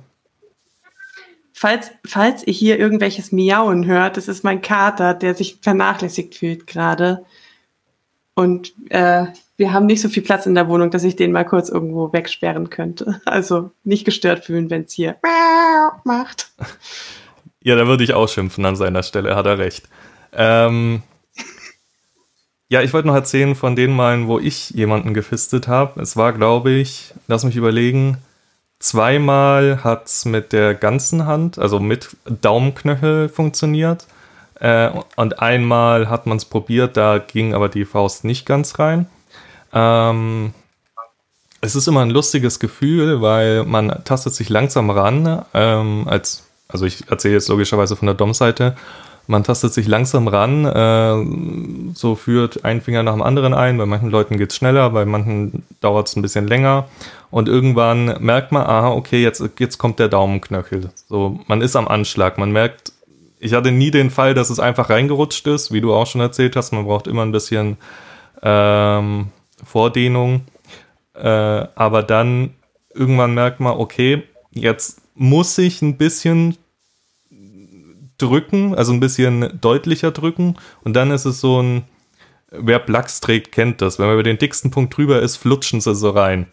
[1.54, 6.68] Falls, falls ihr hier irgendwelches Miauen hört, das ist mein Kater, der sich vernachlässigt fühlt
[6.68, 7.26] gerade.
[8.36, 9.26] Und äh,
[9.58, 12.14] wir haben nicht so viel Platz in der Wohnung, dass ich den mal kurz irgendwo
[12.14, 13.22] wegsperren könnte.
[13.26, 15.18] Also nicht gestört fühlen, wenn es hier
[16.04, 16.52] macht.
[17.66, 19.88] Ja, da würde ich auch schimpfen an seiner Stelle, hat er recht.
[20.34, 21.02] Ähm,
[22.68, 26.02] ja, ich wollte noch erzählen von den Malen, wo ich jemanden gefistet habe.
[26.02, 28.18] Es war, glaube ich, lass mich überlegen,
[28.84, 34.06] zweimal hat es mit der ganzen Hand, also mit Daumenknöchel funktioniert.
[34.60, 39.08] Äh, und einmal hat man es probiert, da ging aber die Faust nicht ganz rein.
[39.72, 40.54] Ähm,
[41.62, 46.86] es ist immer ein lustiges Gefühl, weil man tastet sich langsam ran, ähm, als also
[46.86, 48.76] ich erzähle jetzt logischerweise von der Dom-Seite,
[49.28, 53.78] man tastet sich langsam ran, äh, so führt ein Finger nach dem anderen ein.
[53.78, 56.88] Bei manchen Leuten geht es schneller, bei manchen dauert es ein bisschen länger.
[57.34, 60.92] Und irgendwann merkt man, aha, okay, jetzt, jetzt kommt der Daumenknöchel.
[61.10, 62.38] So, man ist am Anschlag.
[62.38, 62.94] Man merkt,
[63.40, 66.56] ich hatte nie den Fall, dass es einfach reingerutscht ist, wie du auch schon erzählt
[66.56, 66.74] hast.
[66.74, 67.78] Man braucht immer ein bisschen
[68.44, 69.30] ähm,
[69.66, 70.42] Vordehnung.
[71.16, 71.28] Äh,
[71.74, 72.54] aber dann
[72.94, 76.56] irgendwann merkt man, okay, jetzt muss ich ein bisschen
[78.20, 80.58] drücken, also ein bisschen deutlicher drücken.
[80.84, 81.86] Und dann ist es so ein,
[82.52, 83.98] wer Plugs trägt, kennt das.
[83.98, 86.46] Wenn man über den dicksten Punkt drüber ist, flutschen sie so rein.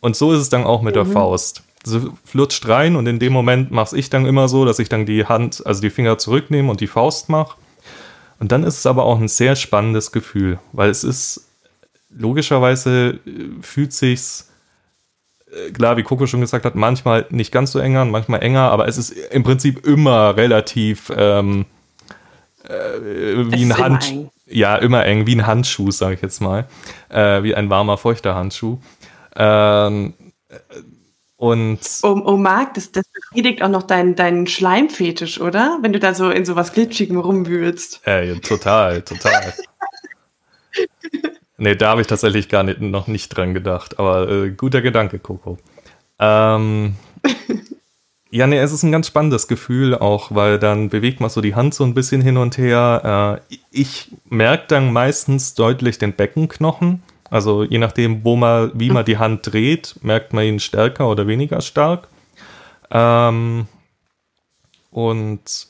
[0.00, 1.04] Und so ist es dann auch mit mhm.
[1.04, 1.62] der Faust.
[1.84, 5.06] Sie flutscht rein und in dem Moment mache ich dann immer so, dass ich dann
[5.06, 7.56] die Hand, also die Finger zurücknehme und die Faust mache.
[8.40, 11.48] Und dann ist es aber auch ein sehr spannendes Gefühl, weil es ist
[12.10, 14.48] logischerweise äh, fühlt sich's
[15.50, 18.88] äh, klar, wie Coco schon gesagt hat, manchmal nicht ganz so enger, manchmal enger, aber
[18.88, 21.66] es ist im Prinzip immer relativ ähm,
[22.68, 22.72] äh,
[23.50, 24.30] wie ein Handschuh.
[24.46, 26.66] Ja, immer eng, wie ein Handschuh, sage ich jetzt mal.
[27.10, 28.78] Äh, wie ein warmer, feuchter Handschuh.
[29.38, 30.14] Ähm,
[31.36, 35.78] und oh, oh Marc, das, das befriedigt auch noch deinen, deinen Schleimfetisch, oder?
[35.80, 38.02] Wenn du da so in sowas Glitschigem rumwühlst.
[38.06, 39.54] Äh, ja, total, total.
[41.60, 43.98] Nee, da habe ich tatsächlich gar nicht, noch nicht dran gedacht.
[43.98, 45.58] Aber äh, guter Gedanke, Coco.
[46.20, 46.94] Ähm,
[48.30, 51.56] ja, nee, es ist ein ganz spannendes Gefühl auch, weil dann bewegt man so die
[51.56, 53.42] Hand so ein bisschen hin und her.
[53.50, 57.02] Äh, ich merke dann meistens deutlich den Beckenknochen.
[57.30, 61.26] Also je nachdem, wo man, wie man die Hand dreht, merkt man ihn stärker oder
[61.26, 62.08] weniger stark.
[62.90, 63.66] Ähm,
[64.90, 65.68] und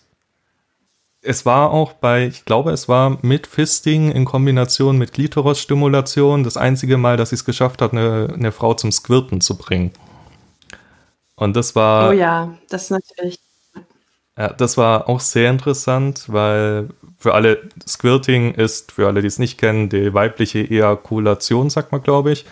[1.21, 6.57] es war auch bei, ich glaube, es war mit Fisting in Kombination mit Klitoris-Stimulation das
[6.57, 9.90] einzige Mal, dass ich es geschafft habe, eine, eine Frau zum Squirten zu bringen.
[11.35, 12.11] Und das war.
[12.11, 13.40] Oh ja, das ist natürlich.
[14.37, 19.38] Ja, das war auch sehr interessant, weil für alle, Squirting ist, für alle, die es
[19.38, 22.46] nicht kennen, die weibliche Ejakulation, sagt man, glaube ich.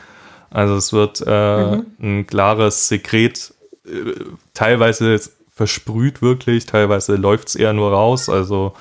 [0.51, 1.87] Also es wird äh, mhm.
[2.01, 3.55] ein klares Sekret,
[3.87, 4.13] äh,
[4.55, 5.21] teilweise
[5.53, 8.29] versprüht wirklich, teilweise läuft es eher nur raus.
[8.29, 8.75] Also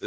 [0.00, 0.06] äh,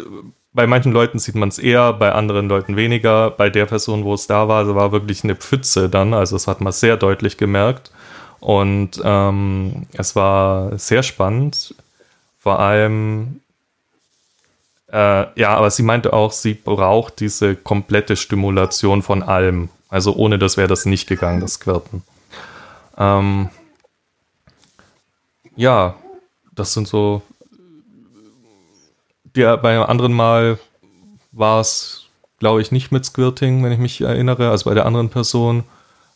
[0.54, 3.30] bei manchen Leuten sieht man es eher, bei anderen Leuten weniger.
[3.30, 6.14] Bei der Person, wo es da war, war wirklich eine Pfütze dann.
[6.14, 7.92] Also das hat man sehr deutlich gemerkt.
[8.40, 11.76] Und ähm, es war sehr spannend.
[12.40, 13.42] Vor allem,
[14.92, 19.70] äh, ja, aber sie meinte auch, sie braucht diese komplette Stimulation von allem.
[19.90, 22.04] Also ohne das wäre das nicht gegangen, das Quirten.
[22.98, 23.50] Ähm,
[25.56, 25.96] ja,
[26.56, 27.22] das sind so.
[29.36, 30.58] Der, bei einem anderen Mal
[31.32, 32.08] war es,
[32.40, 35.64] glaube ich, nicht mit Squirting, wenn ich mich erinnere, also bei der anderen Person.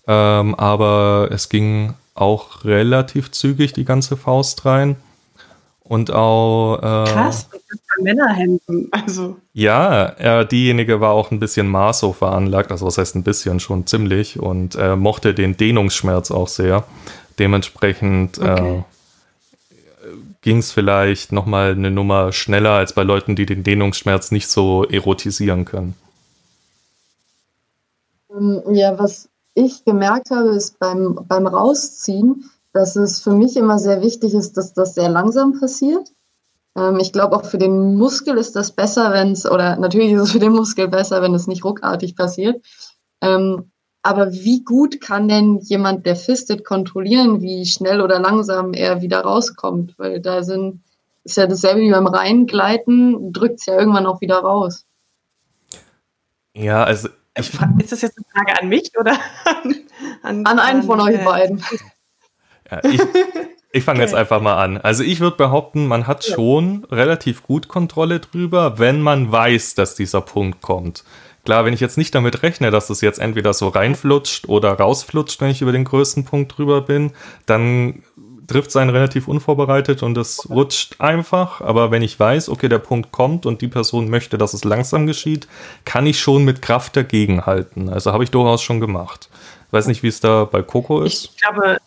[0.08, 4.96] Ähm, aber es ging auch relativ zügig die ganze Faust rein.
[5.92, 6.78] Und auch.
[6.78, 7.50] Äh, Krass,
[8.00, 8.90] Männerhänden.
[8.92, 9.36] Also.
[9.52, 13.86] Ja, äh, diejenige war auch ein bisschen Maso veranlagt, also was heißt ein bisschen, schon
[13.86, 16.86] ziemlich und äh, mochte den Dehnungsschmerz auch sehr.
[17.40, 18.84] Dementsprechend äh, okay
[20.42, 24.84] ging es vielleicht nochmal eine Nummer schneller als bei Leuten, die den Dehnungsschmerz nicht so
[24.86, 25.94] erotisieren können.
[28.36, 33.80] Ähm, ja, was ich gemerkt habe, ist beim, beim Rausziehen, dass es für mich immer
[33.80, 36.10] sehr wichtig ist, dass das sehr langsam passiert.
[36.76, 40.22] Ähm, ich glaube, auch für den Muskel ist das besser, wenn es, oder natürlich ist
[40.22, 42.66] es für den Muskel besser, wenn es nicht ruckartig passiert.
[43.22, 43.72] Ähm,
[44.04, 49.22] aber wie gut kann denn jemand, der fistet, kontrollieren, wie schnell oder langsam er wieder
[49.22, 49.94] rauskommt?
[49.98, 50.82] Weil da sind,
[51.24, 54.86] ist ja dasselbe wie beim Reingleiten, drückt es ja irgendwann auch wieder raus.
[56.54, 57.10] Ja, also.
[57.38, 59.14] Ich, ist das jetzt eine Frage an mich oder
[59.46, 59.76] an,
[60.22, 61.64] an, an einen von euch beiden?
[62.72, 63.02] Ja, ich,
[63.72, 64.06] ich fange okay.
[64.08, 64.78] jetzt einfach mal an.
[64.78, 69.96] Also ich würde behaupten, man hat schon relativ gut Kontrolle drüber, wenn man weiß, dass
[69.96, 71.04] dieser Punkt kommt.
[71.44, 75.42] Klar, wenn ich jetzt nicht damit rechne, dass es jetzt entweder so reinflutscht oder rausflutscht,
[75.42, 77.14] wenn ich über den größten Punkt drüber bin,
[77.48, 78.04] dann
[78.52, 81.62] trifft es einen relativ unvorbereitet und es rutscht einfach.
[81.62, 85.08] Aber wenn ich weiß, okay, der Punkt kommt und die Person möchte, dass es langsam
[85.08, 85.48] geschieht,
[85.86, 87.90] kann ich schon mit Kraft dagegenhalten.
[87.90, 89.30] Also habe ich durchaus schon gemacht.
[89.72, 91.26] Weiß nicht, wie es da bei Coco ist.
[91.26, 91.78] Ich glaube,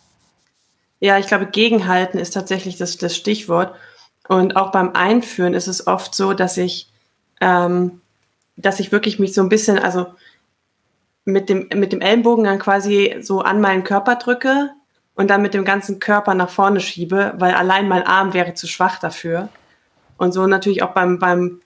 [0.99, 3.75] ja, ich glaube, gegenhalten ist tatsächlich das, das Stichwort.
[4.27, 6.89] Und auch beim Einführen ist es oft so, dass ich
[7.41, 8.01] ähm,
[8.57, 10.07] dass ich wirklich mich so ein bisschen, also
[11.25, 14.71] mit dem, mit dem Ellenbogen dann quasi so an meinen Körper drücke
[15.15, 18.67] und dann mit dem ganzen Körper nach vorne schiebe, weil allein mein Arm wäre zu
[18.67, 19.49] schwach dafür.
[20.17, 21.61] Und so natürlich auch beim, beim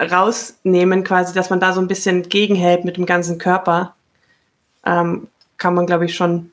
[0.00, 3.94] Rausnehmen quasi, dass man da so ein bisschen gegenhält mit dem ganzen Körper,
[4.84, 5.28] ähm,
[5.58, 6.51] kann man, glaube ich, schon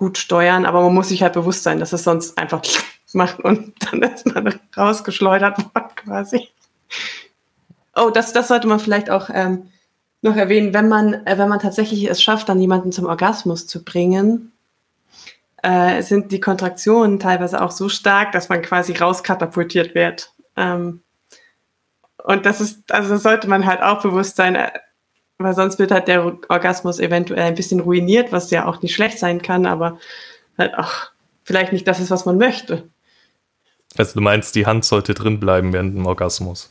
[0.00, 2.62] gut steuern, aber man muss sich halt bewusst sein, dass es sonst einfach
[3.12, 6.48] macht und dann ist man rausgeschleudert worden quasi.
[7.94, 9.68] Oh, das, das sollte man vielleicht auch ähm,
[10.22, 13.84] noch erwähnen, wenn man, äh, wenn man tatsächlich es schafft, dann jemanden zum Orgasmus zu
[13.84, 14.52] bringen,
[15.62, 20.32] äh, sind die Kontraktionen teilweise auch so stark, dass man quasi rauskatapultiert wird.
[20.56, 21.02] Ähm,
[22.24, 24.70] und das ist, also sollte man halt auch bewusst sein, äh,
[25.40, 29.18] weil sonst wird halt der Orgasmus eventuell ein bisschen ruiniert, was ja auch nicht schlecht
[29.18, 29.98] sein kann, aber
[30.58, 30.92] halt auch
[31.44, 32.88] vielleicht nicht das ist, was man möchte.
[33.96, 36.68] Also du meinst, die Hand sollte drin bleiben während dem Orgasmus?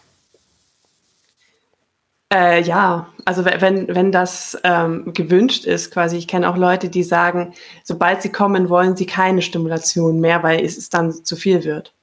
[2.31, 7.03] Äh, ja, also wenn, wenn das ähm, gewünscht ist, quasi, ich kenne auch Leute, die
[7.03, 7.53] sagen,
[7.83, 11.93] sobald sie kommen, wollen sie keine Stimulation mehr, weil es dann zu viel wird.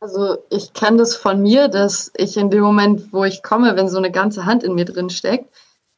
[0.00, 3.88] Also ich kenne das von mir, dass ich in dem Moment, wo ich komme, wenn
[3.88, 5.54] so eine ganze Hand in mir drin steckt,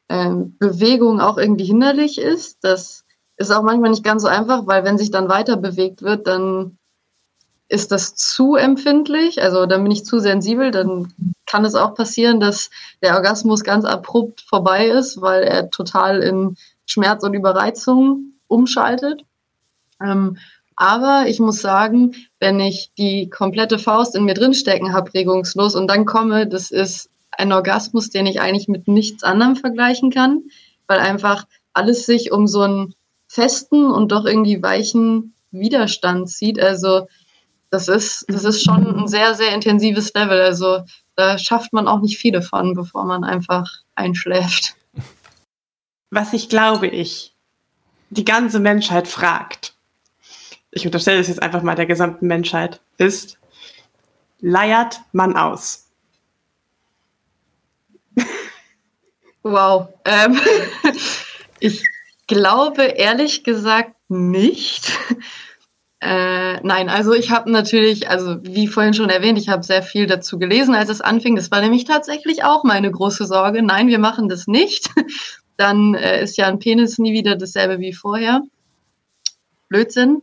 [0.09, 2.57] ähm, Bewegung auch irgendwie hinderlich ist.
[2.63, 3.05] Das
[3.37, 6.77] ist auch manchmal nicht ganz so einfach, weil wenn sich dann weiter bewegt wird, dann
[7.69, 11.13] ist das zu empfindlich, also dann bin ich zu sensibel, dann
[11.45, 12.69] kann es auch passieren, dass
[13.01, 19.23] der Orgasmus ganz abrupt vorbei ist, weil er total in Schmerz und Überreizung umschaltet.
[20.01, 20.37] Ähm,
[20.75, 25.87] aber ich muss sagen, wenn ich die komplette Faust in mir drinstecken habe, regungslos, und
[25.87, 30.43] dann komme, das ist ein Orgasmus, den ich eigentlich mit nichts anderem vergleichen kann,
[30.87, 32.95] weil einfach alles sich um so einen
[33.27, 36.59] festen und doch irgendwie weichen Widerstand zieht.
[36.59, 37.07] Also
[37.69, 40.39] das ist, das ist schon ein sehr, sehr intensives Level.
[40.39, 40.83] Also
[41.15, 44.75] da schafft man auch nicht viele von, bevor man einfach einschläft.
[46.11, 47.35] Was ich glaube ich,
[48.11, 49.72] die ganze Menschheit fragt,
[50.73, 53.37] ich unterstelle es jetzt einfach mal der gesamten Menschheit, ist,
[54.39, 55.83] leiert man aus?
[59.43, 59.89] Wow.
[60.05, 60.39] Ähm,
[61.59, 61.83] ich
[62.27, 64.97] glaube ehrlich gesagt nicht.
[65.99, 70.05] Äh, nein, also ich habe natürlich, also wie vorhin schon erwähnt, ich habe sehr viel
[70.05, 71.35] dazu gelesen, als es anfing.
[71.35, 73.61] Das war nämlich tatsächlich auch meine große Sorge.
[73.61, 74.89] Nein, wir machen das nicht.
[75.57, 78.41] Dann äh, ist ja ein Penis nie wieder dasselbe wie vorher.
[79.69, 80.21] Blödsinn.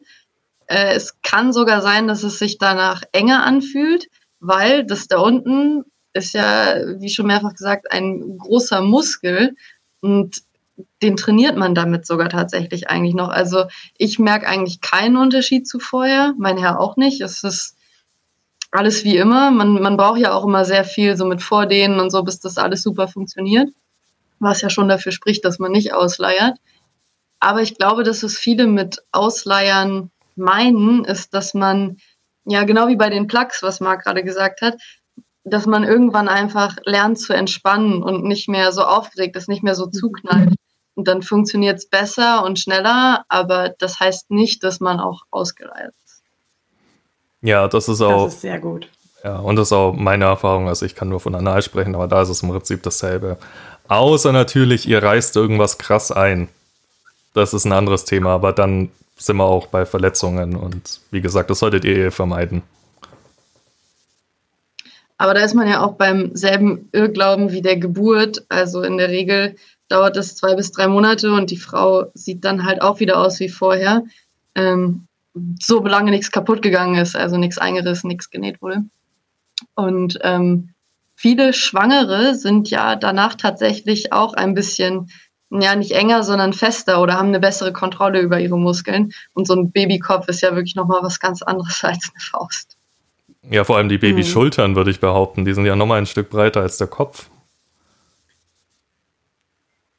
[0.71, 4.07] Äh, es kann sogar sein, dass es sich danach enger anfühlt,
[4.39, 9.57] weil das da unten ist ja, wie schon mehrfach gesagt, ein großer Muskel
[10.01, 10.43] und
[11.03, 13.29] den trainiert man damit sogar tatsächlich eigentlich noch.
[13.29, 13.65] Also
[13.99, 17.21] ich merke eigentlich keinen Unterschied zu vorher, mein Herr auch nicht.
[17.21, 17.77] Es ist
[18.71, 19.51] alles wie immer.
[19.51, 22.59] Man, man braucht ja auch immer sehr viel so mit Vordehnen und so, bis das
[22.59, 23.69] alles super funktioniert.
[24.39, 26.59] Was ja schon dafür spricht, dass man nicht ausleiert.
[27.41, 31.99] Aber ich glaube, dass es viele mit Ausleiern meinen, ist, dass man,
[32.45, 34.75] ja, genau wie bei den Plugs, was Marc gerade gesagt hat,
[35.45, 39.75] dass man irgendwann einfach lernt zu entspannen und nicht mehr so aufgeregt ist, nicht mehr
[39.75, 40.55] so zuknallt.
[40.95, 45.97] Und dann funktioniert es besser und schneller, aber das heißt nicht, dass man auch ausgereizt
[46.05, 46.23] ist.
[47.41, 48.25] Ja, das ist auch.
[48.25, 48.89] Das ist sehr gut.
[49.25, 50.69] Ja, und das ist auch meine Erfahrung.
[50.69, 53.39] Also ich kann nur von Anal sprechen, aber da ist es im Prinzip dasselbe.
[53.89, 56.49] Außer natürlich, ihr reißt irgendwas krass ein.
[57.35, 58.91] Das ist ein anderes Thema, aber dann
[59.21, 62.63] sind wir auch bei Verletzungen und wie gesagt, das solltet ihr vermeiden.
[65.19, 68.47] Aber da ist man ja auch beim selben Irrglauben wie der Geburt.
[68.49, 69.57] Also in der Regel
[69.89, 73.39] dauert das zwei bis drei Monate und die Frau sieht dann halt auch wieder aus
[73.39, 74.05] wie vorher.
[74.55, 75.07] Ähm,
[75.61, 78.85] so lange nichts kaputt gegangen ist, also nichts eingerissen, nichts genäht wurde.
[79.75, 80.71] Und ähm,
[81.15, 85.11] viele Schwangere sind ja danach tatsächlich auch ein bisschen,
[85.51, 89.13] ja, nicht enger, sondern fester oder haben eine bessere Kontrolle über ihre Muskeln.
[89.35, 92.77] Und so ein Babykopf ist ja wirklich nochmal was ganz anderes als eine Faust.
[93.51, 95.45] Ja, vor allem die Babyschultern, würde ich behaupten.
[95.45, 97.31] Die sind ja nochmal ein Stück breiter als der Kopf.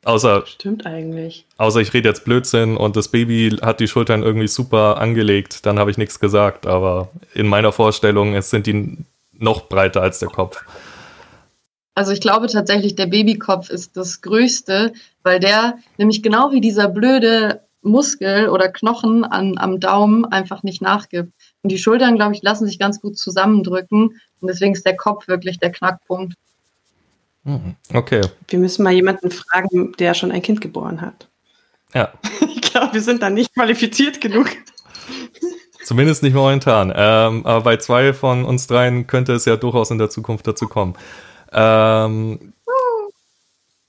[0.03, 1.45] Außer, Stimmt eigentlich.
[1.57, 5.77] außer ich rede jetzt Blödsinn und das Baby hat die Schultern irgendwie super angelegt, dann
[5.77, 6.65] habe ich nichts gesagt.
[6.65, 8.97] Aber in meiner Vorstellung es sind die
[9.33, 10.63] noch breiter als der Kopf.
[11.93, 16.87] Also ich glaube tatsächlich, der Babykopf ist das Größte, weil der nämlich genau wie dieser
[16.87, 21.33] blöde Muskel oder Knochen an, am Daumen einfach nicht nachgibt.
[21.63, 24.19] Und die Schultern, glaube ich, lassen sich ganz gut zusammendrücken.
[24.39, 26.35] Und deswegen ist der Kopf wirklich der Knackpunkt.
[27.43, 27.75] Mhm.
[27.93, 28.21] Okay.
[28.47, 31.27] Wir müssen mal jemanden fragen, der schon ein Kind geboren hat.
[31.93, 32.13] Ja.
[32.63, 34.47] Ich glaube, wir sind da nicht qualifiziert genug.
[35.83, 36.93] Zumindest nicht momentan.
[36.95, 40.69] Ähm, aber bei zwei von uns dreien könnte es ja durchaus in der Zukunft dazu
[40.69, 40.95] kommen.
[41.51, 42.53] Ähm,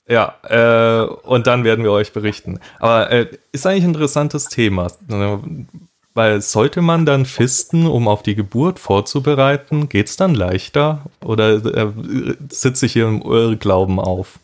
[0.07, 2.59] ja, äh, und dann werden wir euch berichten.
[2.79, 4.91] Aber äh, ist eigentlich ein interessantes Thema.
[6.13, 11.03] Weil sollte man dann fisten, um auf die Geburt vorzubereiten, geht es dann leichter?
[11.23, 11.91] Oder äh,
[12.49, 14.39] sitze ich hier im Irrglauben auf?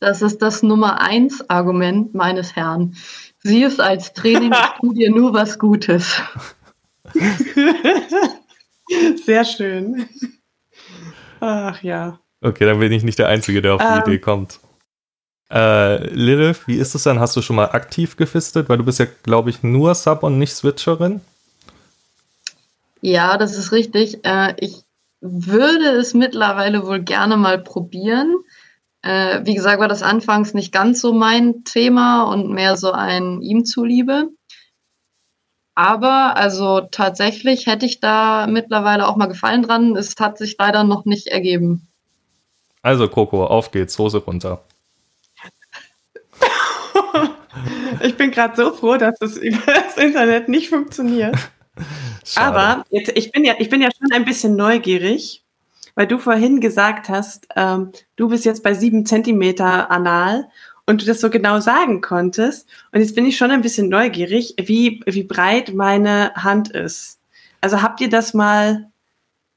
[0.00, 2.94] Das ist das Nummer eins Argument meines Herrn.
[3.42, 6.22] Sieh es als Training, tu dir nur was Gutes.
[9.24, 10.08] Sehr schön.
[11.40, 12.20] Ach ja.
[12.42, 14.00] Okay, dann bin ich nicht der Einzige, der auf die Ähm.
[14.00, 14.60] Idee kommt.
[15.50, 17.18] Äh, Lilith, wie ist es dann?
[17.18, 18.68] Hast du schon mal aktiv gefistet?
[18.68, 21.20] Weil du bist ja, glaube ich, nur Sub und nicht Switcherin.
[23.00, 24.24] Ja, das ist richtig.
[24.24, 24.82] Äh, ich
[25.20, 28.36] würde es mittlerweile wohl gerne mal probieren.
[29.02, 33.40] Äh, wie gesagt, war das anfangs nicht ganz so mein Thema und mehr so ein
[33.42, 34.28] ihm zuliebe.
[35.80, 39.96] Aber also tatsächlich hätte ich da mittlerweile auch mal Gefallen dran.
[39.96, 41.88] Es hat sich leider noch nicht ergeben.
[42.82, 44.62] Also, Coco, auf geht's, Hose runter.
[48.02, 51.34] Ich bin gerade so froh, dass es über das Internet nicht funktioniert.
[52.24, 52.46] Schade.
[52.46, 55.44] Aber jetzt, ich, bin ja, ich bin ja schon ein bisschen neugierig,
[55.94, 60.48] weil du vorhin gesagt hast, ähm, du bist jetzt bei sieben Zentimeter anal
[60.90, 62.68] und du das so genau sagen konntest.
[62.90, 67.20] Und jetzt bin ich schon ein bisschen neugierig, wie, wie breit meine Hand ist.
[67.60, 68.88] Also habt ihr das mal,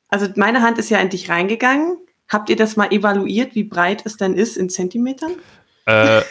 [0.09, 1.97] also meine Hand ist ja in dich reingegangen.
[2.29, 5.31] Habt ihr das mal evaluiert, wie breit es denn ist in Zentimetern?
[5.87, 6.21] Äh,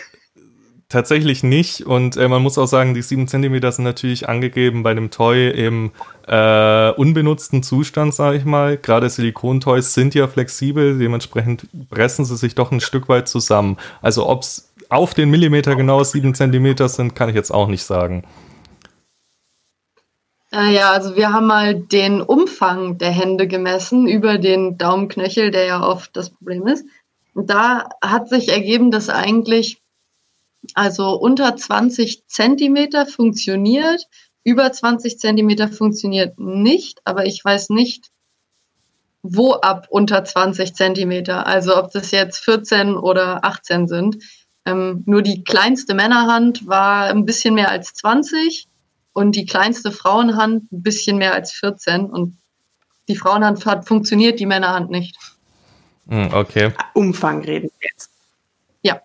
[0.88, 1.84] tatsächlich nicht.
[1.84, 5.50] Und äh, man muss auch sagen, die 7 cm sind natürlich angegeben bei dem Toy
[5.50, 5.90] im
[6.28, 8.76] äh, unbenutzten Zustand, sage ich mal.
[8.76, 13.78] Gerade Silikontoys sind ja flexibel, dementsprechend pressen sie sich doch ein Stück weit zusammen.
[14.00, 17.84] Also ob es auf den Millimeter genau 7 cm sind, kann ich jetzt auch nicht
[17.84, 18.24] sagen.
[20.52, 25.82] Ja, also wir haben mal den Umfang der Hände gemessen über den Daumenknöchel, der ja
[25.82, 26.84] oft das Problem ist.
[27.32, 29.80] Und da hat sich ergeben, dass eigentlich
[30.74, 34.06] also unter 20 Zentimeter funktioniert,
[34.44, 38.10] über 20 Zentimeter funktioniert nicht, aber ich weiß nicht,
[39.22, 41.46] wo ab unter 20 Zentimeter.
[41.46, 44.18] Also ob das jetzt 14 oder 18 sind.
[44.64, 48.68] Ähm, nur die kleinste Männerhand war ein bisschen mehr als 20
[49.12, 52.38] und die kleinste Frauenhand ein bisschen mehr als 14 und
[53.08, 55.16] die Frauenhand hat funktioniert, die Männerhand nicht.
[56.08, 56.72] Hm, okay.
[56.94, 58.10] Umfang reden wir jetzt.
[58.82, 59.00] Ja.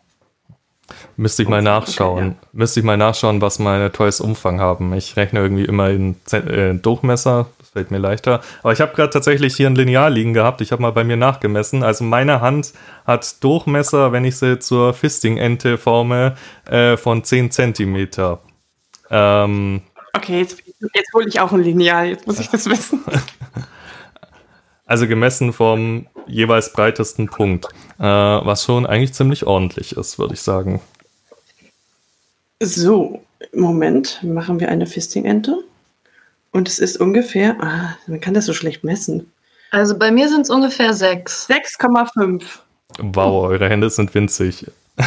[1.16, 2.30] Müsste ich mal nachschauen.
[2.30, 2.50] Okay, ja.
[2.54, 4.94] Müsste ich mal nachschauen, was meine Toys Umfang haben.
[4.94, 7.48] Ich rechne irgendwie immer in äh, Durchmesser.
[7.78, 8.42] Fällt mir leichter.
[8.64, 10.62] Aber ich habe gerade tatsächlich hier ein Lineal liegen gehabt.
[10.62, 11.84] Ich habe mal bei mir nachgemessen.
[11.84, 12.74] Also meine Hand
[13.06, 18.40] hat Durchmesser, wenn ich sie zur Fisting-Ente forme, äh, von 10 Zentimeter.
[19.12, 20.64] Ähm, Okay, jetzt,
[20.96, 23.04] jetzt hole ich auch ein Lineal, jetzt muss ich das wissen.
[24.90, 27.66] Also gemessen vom jeweils breitesten Punkt,
[28.00, 30.80] äh, was schon eigentlich ziemlich ordentlich ist, würde ich sagen.
[32.62, 33.22] So,
[33.54, 35.62] Moment, machen wir eine Fisting-Ente.
[36.52, 39.32] Und es ist ungefähr, ah, man kann das so schlecht messen.
[39.72, 41.50] Also bei mir sind es ungefähr 6.
[41.50, 42.44] 6,5.
[43.00, 44.66] Wow, eure Hände sind winzig.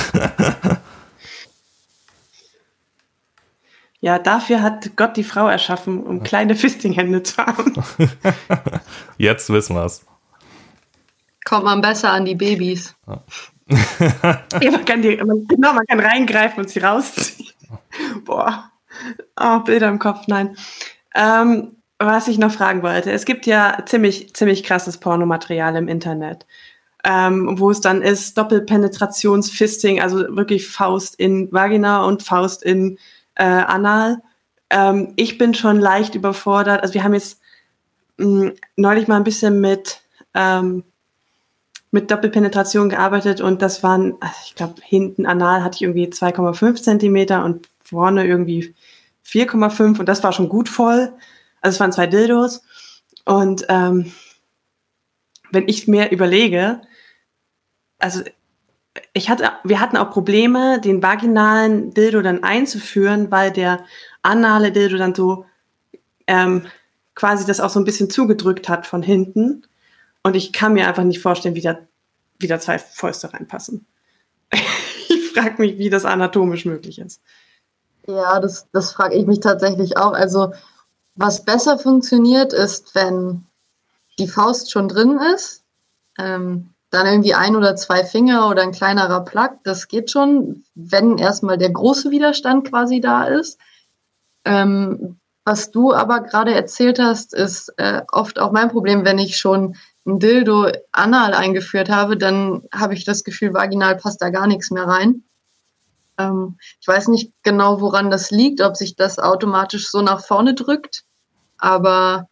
[4.01, 7.75] Ja, dafür hat Gott die Frau erschaffen, um kleine Fistinghände zu haben.
[9.19, 10.07] Jetzt wissen wir es.
[11.45, 12.95] Kommt man besser an die Babys.
[13.07, 17.51] ja, man kann die, man, genau, man kann reingreifen und sie rausziehen.
[18.25, 18.71] Boah.
[19.39, 20.57] Oh, Bilder im Kopf, nein.
[21.15, 26.47] Ähm, was ich noch fragen wollte, es gibt ja ziemlich, ziemlich krasses Pornomaterial im Internet.
[27.05, 32.99] Ähm, wo es dann ist, Doppelpenetrationsfisting, also wirklich Faust in Vagina und Faust in
[33.37, 34.19] äh, anal.
[34.69, 36.83] Ähm, ich bin schon leicht überfordert.
[36.83, 37.41] Also wir haben jetzt
[38.19, 40.03] mh, hm, neulich mal ein bisschen mit,
[40.35, 40.85] ähm,
[41.91, 46.83] mit Doppelpenetration gearbeitet und das waren, also ich glaube, hinten anal hatte ich irgendwie 2,5
[46.83, 48.75] Zentimeter und vorne irgendwie
[49.31, 51.13] 4,5 und das war schon gut voll.
[51.61, 52.63] Also es waren zwei Dildos.
[53.25, 54.13] Und ähm,
[55.53, 56.81] wenn ich mir überlege,
[57.99, 58.23] also
[59.13, 63.85] ich hatte, wir hatten auch Probleme, den vaginalen Dildo dann einzuführen, weil der
[64.23, 65.47] anale Dildo dann so
[66.27, 66.67] ähm,
[67.15, 69.63] quasi das auch so ein bisschen zugedrückt hat von hinten.
[70.23, 71.79] Und ich kann mir einfach nicht vorstellen, wie da,
[72.39, 73.87] wie da zwei Fäuste reinpassen.
[74.53, 77.23] ich frage mich, wie das anatomisch möglich ist.
[78.07, 80.13] Ja, das, das frage ich mich tatsächlich auch.
[80.13, 80.53] Also,
[81.15, 83.47] was besser funktioniert, ist, wenn
[84.19, 85.65] die Faust schon drin ist.
[86.19, 91.19] Ähm, dann irgendwie ein oder zwei Finger oder ein kleinerer Plug, das geht schon, wenn
[91.19, 93.61] erstmal der große Widerstand quasi da ist.
[94.45, 99.37] Ähm, was du aber gerade erzählt hast, ist äh, oft auch mein Problem, wenn ich
[99.37, 99.77] schon
[100.07, 104.71] ein Dildo anal eingeführt habe, dann habe ich das Gefühl, vaginal passt da gar nichts
[104.71, 105.23] mehr rein.
[106.29, 110.55] Ähm, ich weiß nicht genau, woran das liegt, ob sich das automatisch so nach vorne
[110.55, 111.05] drückt,
[111.59, 112.29] aber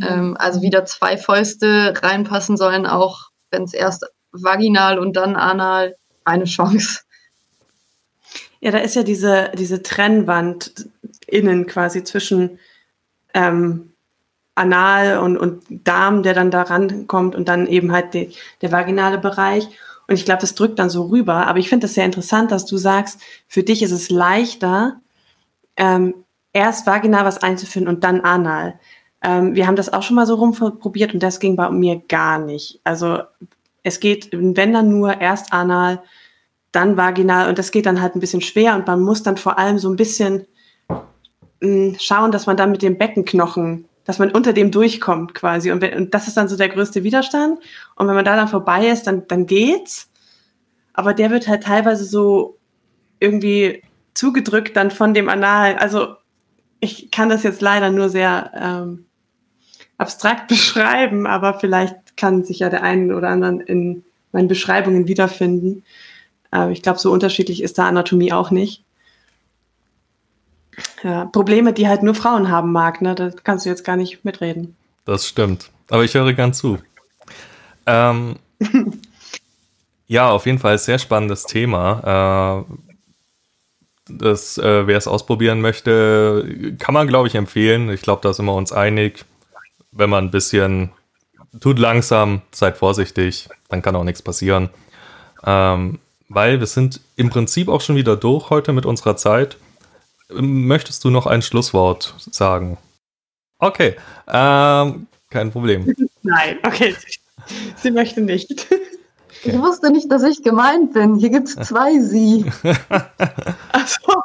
[0.00, 5.96] ähm, also wieder zwei Fäuste reinpassen sollen auch wenn es erst vaginal und dann anal,
[6.24, 7.00] eine Chance.
[8.60, 10.88] Ja, da ist ja diese, diese Trennwand
[11.26, 12.58] innen quasi zwischen
[13.32, 13.92] ähm,
[14.54, 19.18] Anal und, und Darm, der dann da rankommt und dann eben halt die, der vaginale
[19.18, 19.68] Bereich.
[20.08, 21.46] Und ich glaube, das drückt dann so rüber.
[21.46, 25.00] Aber ich finde das sehr interessant, dass du sagst, für dich ist es leichter,
[25.76, 26.14] ähm,
[26.52, 28.80] erst vaginal was einzuführen und dann anal.
[29.22, 32.38] Ähm, wir haben das auch schon mal so rumprobiert und das ging bei mir gar
[32.38, 32.80] nicht.
[32.84, 33.20] Also
[33.82, 36.02] es geht, wenn dann nur erst anal,
[36.72, 39.58] dann vaginal und das geht dann halt ein bisschen schwer und man muss dann vor
[39.58, 40.46] allem so ein bisschen
[40.88, 40.96] mh,
[41.60, 45.82] hm, schauen, dass man dann mit dem Beckenknochen, dass man unter dem durchkommt quasi und,
[45.82, 47.58] wenn, und das ist dann so der größte Widerstand
[47.94, 50.08] und wenn man da dann vorbei ist, dann, dann geht's.
[50.94, 52.56] Aber der wird halt teilweise so
[53.20, 53.82] irgendwie
[54.14, 55.76] zugedrückt dann von dem Anal.
[55.76, 56.14] Also
[56.80, 59.04] ich kann das jetzt leider nur sehr ähm,
[59.98, 65.84] abstrakt beschreiben, aber vielleicht kann sich ja der einen oder anderen in meinen Beschreibungen wiederfinden.
[66.50, 68.86] Äh, ich glaube, so unterschiedlich ist da Anatomie auch nicht.
[71.02, 73.14] Ja, Probleme, die halt nur Frauen haben mag, ne?
[73.14, 74.76] Da kannst du jetzt gar nicht mitreden.
[75.04, 75.70] Das stimmt.
[75.90, 76.78] Aber ich höre gern zu.
[77.86, 78.36] Ähm,
[80.06, 82.66] ja, auf jeden Fall sehr spannendes Thema.
[82.68, 82.74] Äh,
[84.10, 87.90] Das, äh, wer es ausprobieren möchte, kann man, glaube ich, empfehlen.
[87.90, 89.24] Ich glaube, da sind wir uns einig.
[89.92, 90.90] Wenn man ein bisschen
[91.60, 94.70] tut langsam, seid vorsichtig, dann kann auch nichts passieren.
[95.44, 95.98] Ähm,
[96.30, 99.58] weil wir sind im Prinzip auch schon wieder durch heute mit unserer Zeit.
[100.30, 102.76] Möchtest du noch ein Schlusswort sagen?
[103.58, 105.94] Okay, ähm, kein Problem.
[106.22, 106.94] Nein, okay.
[107.76, 108.68] Sie möchte nicht.
[109.42, 111.16] Ich wusste nicht, dass ich gemeint bin.
[111.16, 112.44] Hier gibt es zwei Sie.
[113.72, 114.22] Achso.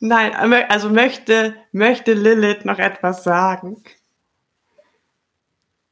[0.00, 0.32] Nein,
[0.68, 3.82] also möchte, möchte Lilith noch etwas sagen.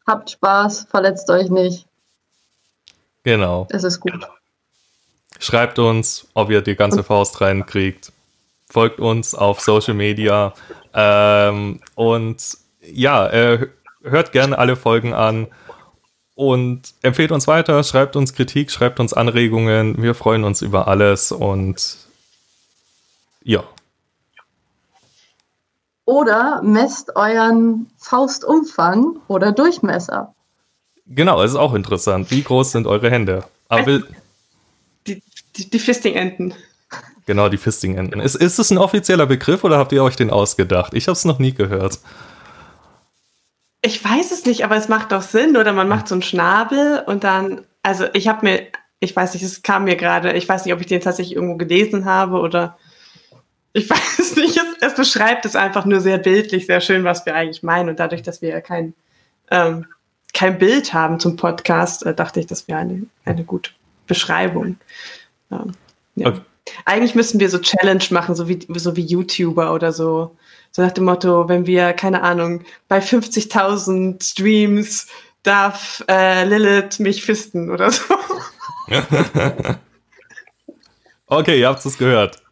[0.06, 1.86] Habt Spaß, verletzt euch nicht.
[3.22, 3.66] Genau.
[3.70, 4.26] Es ist gut.
[5.38, 8.12] Schreibt uns, ob ihr die ganze Faust reinkriegt.
[8.72, 10.54] Folgt uns auf Social Media.
[10.94, 13.68] Ähm, und ja, äh,
[14.02, 15.48] hört gerne alle Folgen an
[16.34, 20.02] und empfehlt uns weiter, schreibt uns Kritik, schreibt uns Anregungen.
[20.02, 21.98] Wir freuen uns über alles und
[23.42, 23.62] ja.
[26.06, 30.34] Oder messt euren Faustumfang oder Durchmesser.
[31.04, 32.30] Genau, es ist auch interessant.
[32.30, 33.44] Wie groß sind eure Hände?
[33.68, 34.00] Aber
[35.06, 35.22] die,
[35.56, 36.54] die, die Fisting-Enten.
[37.26, 38.20] Genau, die Fisting-Enten.
[38.20, 40.94] Ist, ist es ein offizieller Begriff oder habt ihr euch den ausgedacht?
[40.94, 42.00] Ich habe es noch nie gehört.
[43.82, 47.02] Ich weiß es nicht, aber es macht doch Sinn, oder man macht so einen Schnabel
[47.06, 48.66] und dann, also ich habe mir,
[49.00, 51.56] ich weiß nicht, es kam mir gerade, ich weiß nicht, ob ich den tatsächlich irgendwo
[51.56, 52.78] gelesen habe oder
[53.72, 57.34] ich weiß nicht, es, es, beschreibt es einfach nur sehr bildlich, sehr schön, was wir
[57.34, 57.88] eigentlich meinen.
[57.88, 58.94] Und dadurch, dass wir ja kein,
[59.50, 59.86] ähm,
[60.34, 63.70] kein Bild haben zum Podcast, äh, dachte ich, das wäre eine, eine gute
[64.06, 64.76] Beschreibung.
[65.50, 65.72] Ähm,
[66.16, 66.28] ja.
[66.28, 66.40] okay.
[66.84, 70.36] Eigentlich müssten wir so Challenge machen, so wie, so wie YouTuber oder so.
[70.70, 75.08] So nach dem Motto, wenn wir, keine Ahnung, bei 50.000 Streams
[75.42, 78.02] darf äh, Lilith mich fisten oder so.
[81.26, 82.42] okay, ihr habt es gehört.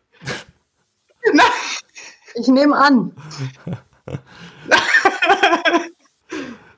[1.32, 1.46] Nein.
[2.34, 3.12] Ich nehme an.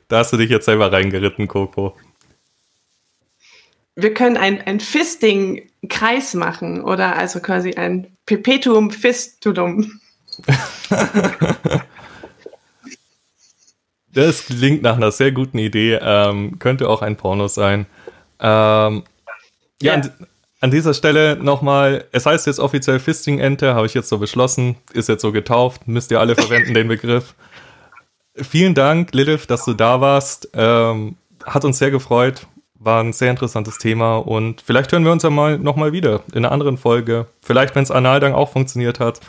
[0.08, 1.94] da hast du dich jetzt selber reingeritten, Coco.
[3.94, 10.00] Wir können ein, Fisting-Kreis machen oder also quasi ein Perpetuum Fistulum.
[14.14, 15.98] das klingt nach einer sehr guten Idee.
[16.00, 17.84] Ähm, könnte auch ein Porno sein.
[18.40, 19.04] Ähm,
[19.82, 19.94] ja, ja.
[19.94, 20.10] An,
[20.60, 25.10] an, dieser Stelle nochmal, es heißt jetzt offiziell Fisting-Ente, habe ich jetzt so beschlossen, ist
[25.10, 27.34] jetzt so getauft, müsst ihr alle verwenden den Begriff.
[28.34, 30.48] Vielen Dank, Lilith, dass du da warst.
[30.54, 32.46] Ähm, hat uns sehr gefreut.
[32.84, 36.38] War ein sehr interessantes Thema und vielleicht hören wir uns ja mal nochmal wieder in
[36.38, 37.26] einer anderen Folge.
[37.40, 39.20] Vielleicht, wenn es anal dann auch funktioniert hat.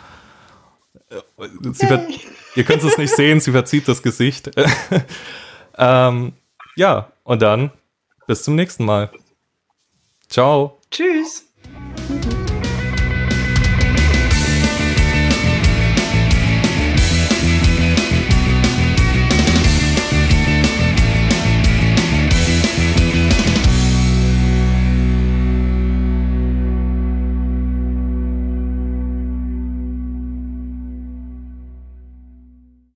[1.73, 2.07] Ver-
[2.55, 4.49] ihr könnt es nicht sehen, sie verzieht das Gesicht.
[5.77, 6.33] ähm,
[6.75, 7.71] ja, und dann
[8.25, 9.11] bis zum nächsten Mal.
[10.29, 10.79] Ciao.
[10.89, 11.52] Tschüss.